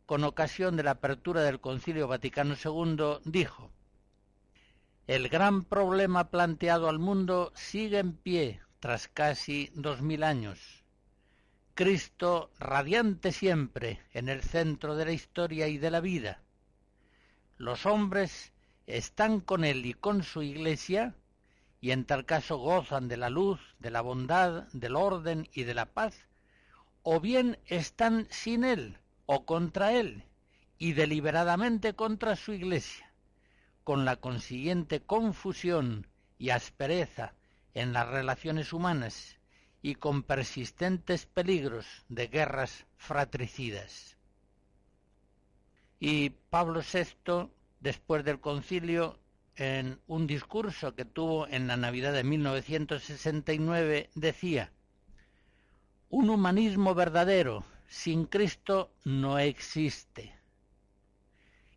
con 0.07 0.25
ocasión 0.25 0.77
de 0.77 0.83
la 0.83 0.93
apertura 0.93 1.43
del 1.43 1.61
Concilio 1.61 2.09
Vaticano 2.09 2.55
II, 2.55 3.21
dijo, 3.31 3.71
El 5.07 5.29
gran 5.29 5.63
problema 5.63 6.31
planteado 6.31 6.89
al 6.89 6.99
mundo 6.99 7.53
sigue 7.55 7.99
en 7.99 8.15
pie 8.15 8.63
tras 8.81 9.09
casi 9.09 9.71
dos 9.75 10.01
mil 10.01 10.25
años. 10.25 10.59
Cristo 11.75 12.51
radiante 12.59 13.31
siempre 13.31 14.01
en 14.13 14.29
el 14.29 14.43
centro 14.43 14.97
de 14.97 15.05
la 15.05 15.13
historia 15.13 15.69
y 15.69 15.79
de 15.79 15.91
la 15.91 16.01
vida. 16.01 16.41
Los 17.59 17.87
hombres 17.87 18.53
están 18.87 19.41
con 19.41 19.65
Él 19.65 19.85
y 19.85 19.93
con 19.93 20.23
su 20.23 20.43
Iglesia, 20.43 21.15
y 21.83 21.93
en 21.93 22.05
tal 22.05 22.25
caso 22.25 22.57
gozan 22.57 23.09
de 23.09 23.19
la 23.19 23.31
luz, 23.31 23.61
de 23.79 23.91
la 23.91 24.01
bondad, 24.01 24.65
del 24.73 24.97
orden 24.97 25.49
y 25.53 25.65
de 25.65 25.75
la 25.75 25.87
paz, 25.87 26.27
o 27.03 27.21
bien 27.21 27.59
están 27.67 28.27
sin 28.31 28.65
Él 28.65 28.99
o 29.27 29.45
contra 29.45 29.93
Él, 29.93 30.25
y 30.79 30.95
deliberadamente 30.95 31.95
contra 31.95 32.35
su 32.35 32.53
Iglesia, 32.53 33.13
con 33.85 34.07
la 34.07 34.17
consiguiente 34.17 35.01
confusión 35.01 36.07
y 36.39 36.51
aspereza 36.51 37.35
en 37.75 37.93
las 37.93 38.09
relaciones 38.09 38.73
humanas 38.73 39.39
y 39.83 39.95
con 39.95 40.23
persistentes 40.23 41.27
peligros 41.27 41.87
de 42.09 42.27
guerras 42.29 42.87
fratricidas. 42.97 44.17
Y 45.99 46.31
Pablo 46.31 46.81
VI, 46.81 47.51
después 47.81 48.25
del 48.25 48.41
concilio, 48.41 49.19
en 49.57 50.01
un 50.07 50.27
discurso 50.27 50.95
que 50.95 51.05
tuvo 51.05 51.47
en 51.49 51.67
la 51.67 51.77
Navidad 51.77 52.13
de 52.13 52.25
1969, 52.25 54.11
decía, 54.15 54.73
un 56.09 56.31
humanismo 56.31 56.95
verdadero 56.95 57.65
sin 57.87 58.25
Cristo 58.25 58.93
no 59.05 59.39
existe. 59.39 60.35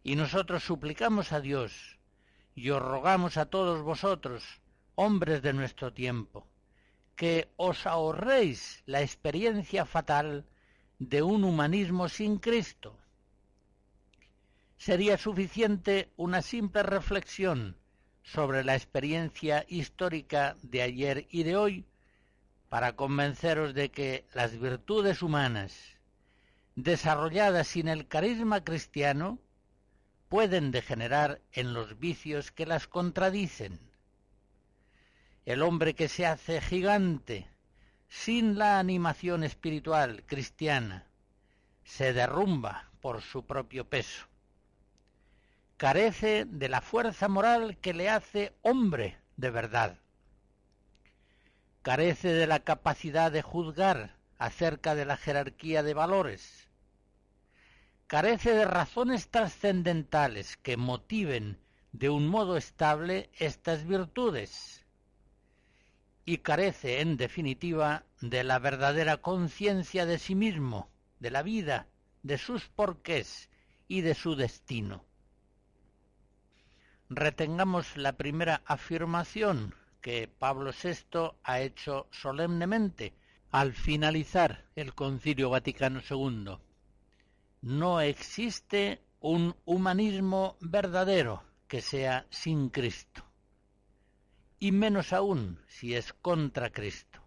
Y 0.03 0.15
nosotros 0.15 0.63
suplicamos 0.63 1.31
a 1.31 1.41
Dios 1.41 1.99
y 2.55 2.69
os 2.69 2.81
rogamos 2.81 3.37
a 3.37 3.47
todos 3.47 3.81
vosotros, 3.81 4.61
hombres 4.95 5.41
de 5.41 5.53
nuestro 5.53 5.93
tiempo, 5.93 6.47
que 7.15 7.49
os 7.57 7.85
ahorréis 7.85 8.83
la 8.85 9.01
experiencia 9.01 9.85
fatal 9.85 10.45
de 10.99 11.21
un 11.21 11.43
humanismo 11.43 12.09
sin 12.09 12.37
Cristo. 12.37 12.97
Sería 14.77 15.17
suficiente 15.17 16.11
una 16.17 16.41
simple 16.41 16.83
reflexión 16.83 17.77
sobre 18.21 18.63
la 18.63 18.75
experiencia 18.75 19.65
histórica 19.67 20.55
de 20.61 20.81
ayer 20.81 21.27
y 21.29 21.43
de 21.43 21.55
hoy 21.55 21.85
para 22.69 22.95
convenceros 22.95 23.73
de 23.73 23.91
que 23.91 24.25
las 24.33 24.59
virtudes 24.59 25.21
humanas, 25.21 25.97
desarrolladas 26.75 27.67
sin 27.67 27.87
el 27.87 28.07
carisma 28.07 28.63
cristiano, 28.63 29.39
pueden 30.27 30.71
degenerar 30.71 31.41
en 31.51 31.73
los 31.73 31.99
vicios 31.99 32.51
que 32.51 32.65
las 32.65 32.87
contradicen 32.87 33.92
el 35.45 35.61
hombre 35.61 35.93
que 35.93 36.07
se 36.07 36.25
hace 36.25 36.61
gigante 36.61 37.47
sin 38.07 38.57
la 38.57 38.79
animación 38.79 39.43
espiritual 39.43 40.23
cristiana 40.25 41.05
se 41.83 42.13
derrumba 42.13 42.89
por 43.01 43.21
su 43.21 43.45
propio 43.45 43.89
peso. 43.89 44.25
Carece 45.75 46.45
de 46.45 46.69
la 46.69 46.79
fuerza 46.79 47.27
moral 47.27 47.77
que 47.77 47.93
le 47.93 48.09
hace 48.09 48.53
hombre 48.61 49.17
de 49.35 49.49
verdad. 49.49 49.97
Carece 51.81 52.29
de 52.29 52.47
la 52.47 52.59
capacidad 52.59 53.31
de 53.31 53.41
juzgar 53.41 54.15
acerca 54.37 54.95
de 54.95 55.05
la 55.05 55.17
jerarquía 55.17 55.83
de 55.83 55.93
valores. 55.93 56.69
Carece 58.07 58.53
de 58.53 58.63
razones 58.63 59.27
trascendentales 59.27 60.55
que 60.55 60.77
motiven 60.77 61.59
de 61.91 62.09
un 62.09 62.27
modo 62.27 62.55
estable 62.55 63.29
estas 63.39 63.85
virtudes 63.85 64.82
y 66.25 66.37
carece, 66.37 67.01
en 67.01 67.17
definitiva, 67.17 68.03
de 68.21 68.43
la 68.43 68.59
verdadera 68.59 69.17
conciencia 69.17 70.05
de 70.05 70.19
sí 70.19 70.35
mismo, 70.35 70.89
de 71.19 71.31
la 71.31 71.43
vida, 71.43 71.87
de 72.21 72.37
sus 72.37 72.67
porqués 72.69 73.49
y 73.87 74.01
de 74.01 74.15
su 74.15 74.35
destino. 74.35 75.03
Retengamos 77.09 77.97
la 77.97 78.13
primera 78.13 78.61
afirmación 78.65 79.75
que 80.01 80.27
Pablo 80.27 80.71
VI 80.71 81.33
ha 81.43 81.59
hecho 81.59 82.07
solemnemente 82.11 83.13
al 83.51 83.73
finalizar 83.73 84.65
el 84.75 84.95
Concilio 84.95 85.49
Vaticano 85.49 86.01
II. 86.09 86.57
No 87.61 88.01
existe 88.01 89.01
un 89.19 89.55
humanismo 89.65 90.57
verdadero 90.59 91.43
que 91.67 91.81
sea 91.81 92.25
sin 92.29 92.69
Cristo 92.69 93.23
y 94.63 94.71
menos 94.71 95.11
aún 95.11 95.59
si 95.67 95.93
es 95.93 96.13
contra 96.13 96.71
Cristo. 96.71 97.19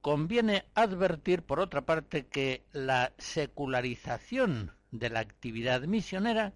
Conviene 0.00 0.64
advertir, 0.74 1.44
por 1.44 1.60
otra 1.60 1.86
parte, 1.86 2.26
que 2.26 2.64
la 2.72 3.12
secularización 3.16 4.72
de 4.90 5.10
la 5.10 5.20
actividad 5.20 5.82
misionera 5.82 6.54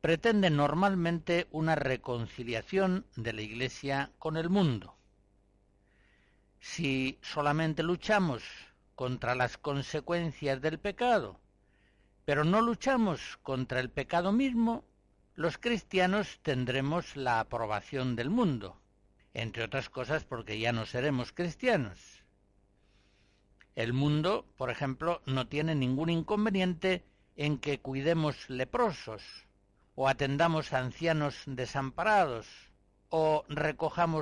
pretende 0.00 0.50
normalmente 0.50 1.48
una 1.50 1.74
reconciliación 1.74 3.06
de 3.16 3.32
la 3.32 3.42
Iglesia 3.42 4.12
con 4.20 4.36
el 4.36 4.50
mundo. 4.50 4.96
Si 6.60 7.18
solamente 7.22 7.82
luchamos 7.82 8.44
contra 8.94 9.34
las 9.34 9.58
consecuencias 9.58 10.60
del 10.60 10.78
pecado, 10.78 11.40
pero 12.24 12.44
no 12.44 12.60
luchamos 12.60 13.36
contra 13.42 13.80
el 13.80 13.90
pecado 13.90 14.30
mismo, 14.30 14.84
los 15.38 15.56
cristianos 15.56 16.40
tendremos 16.42 17.14
la 17.14 17.38
aprobación 17.38 18.16
del 18.16 18.28
mundo, 18.28 18.76
entre 19.34 19.62
otras 19.62 19.88
cosas 19.88 20.24
porque 20.24 20.58
ya 20.58 20.72
no 20.72 20.84
seremos 20.84 21.30
cristianos. 21.30 22.24
El 23.76 23.92
mundo, 23.92 24.44
por 24.56 24.68
ejemplo, 24.68 25.22
no 25.26 25.46
tiene 25.46 25.76
ningún 25.76 26.10
inconveniente 26.10 27.04
en 27.36 27.58
que 27.58 27.78
cuidemos 27.78 28.50
leprosos, 28.50 29.22
o 29.94 30.08
atendamos 30.08 30.72
a 30.72 30.80
ancianos 30.80 31.44
desamparados, 31.46 32.48
o 33.08 33.44
recojamos 33.48 34.16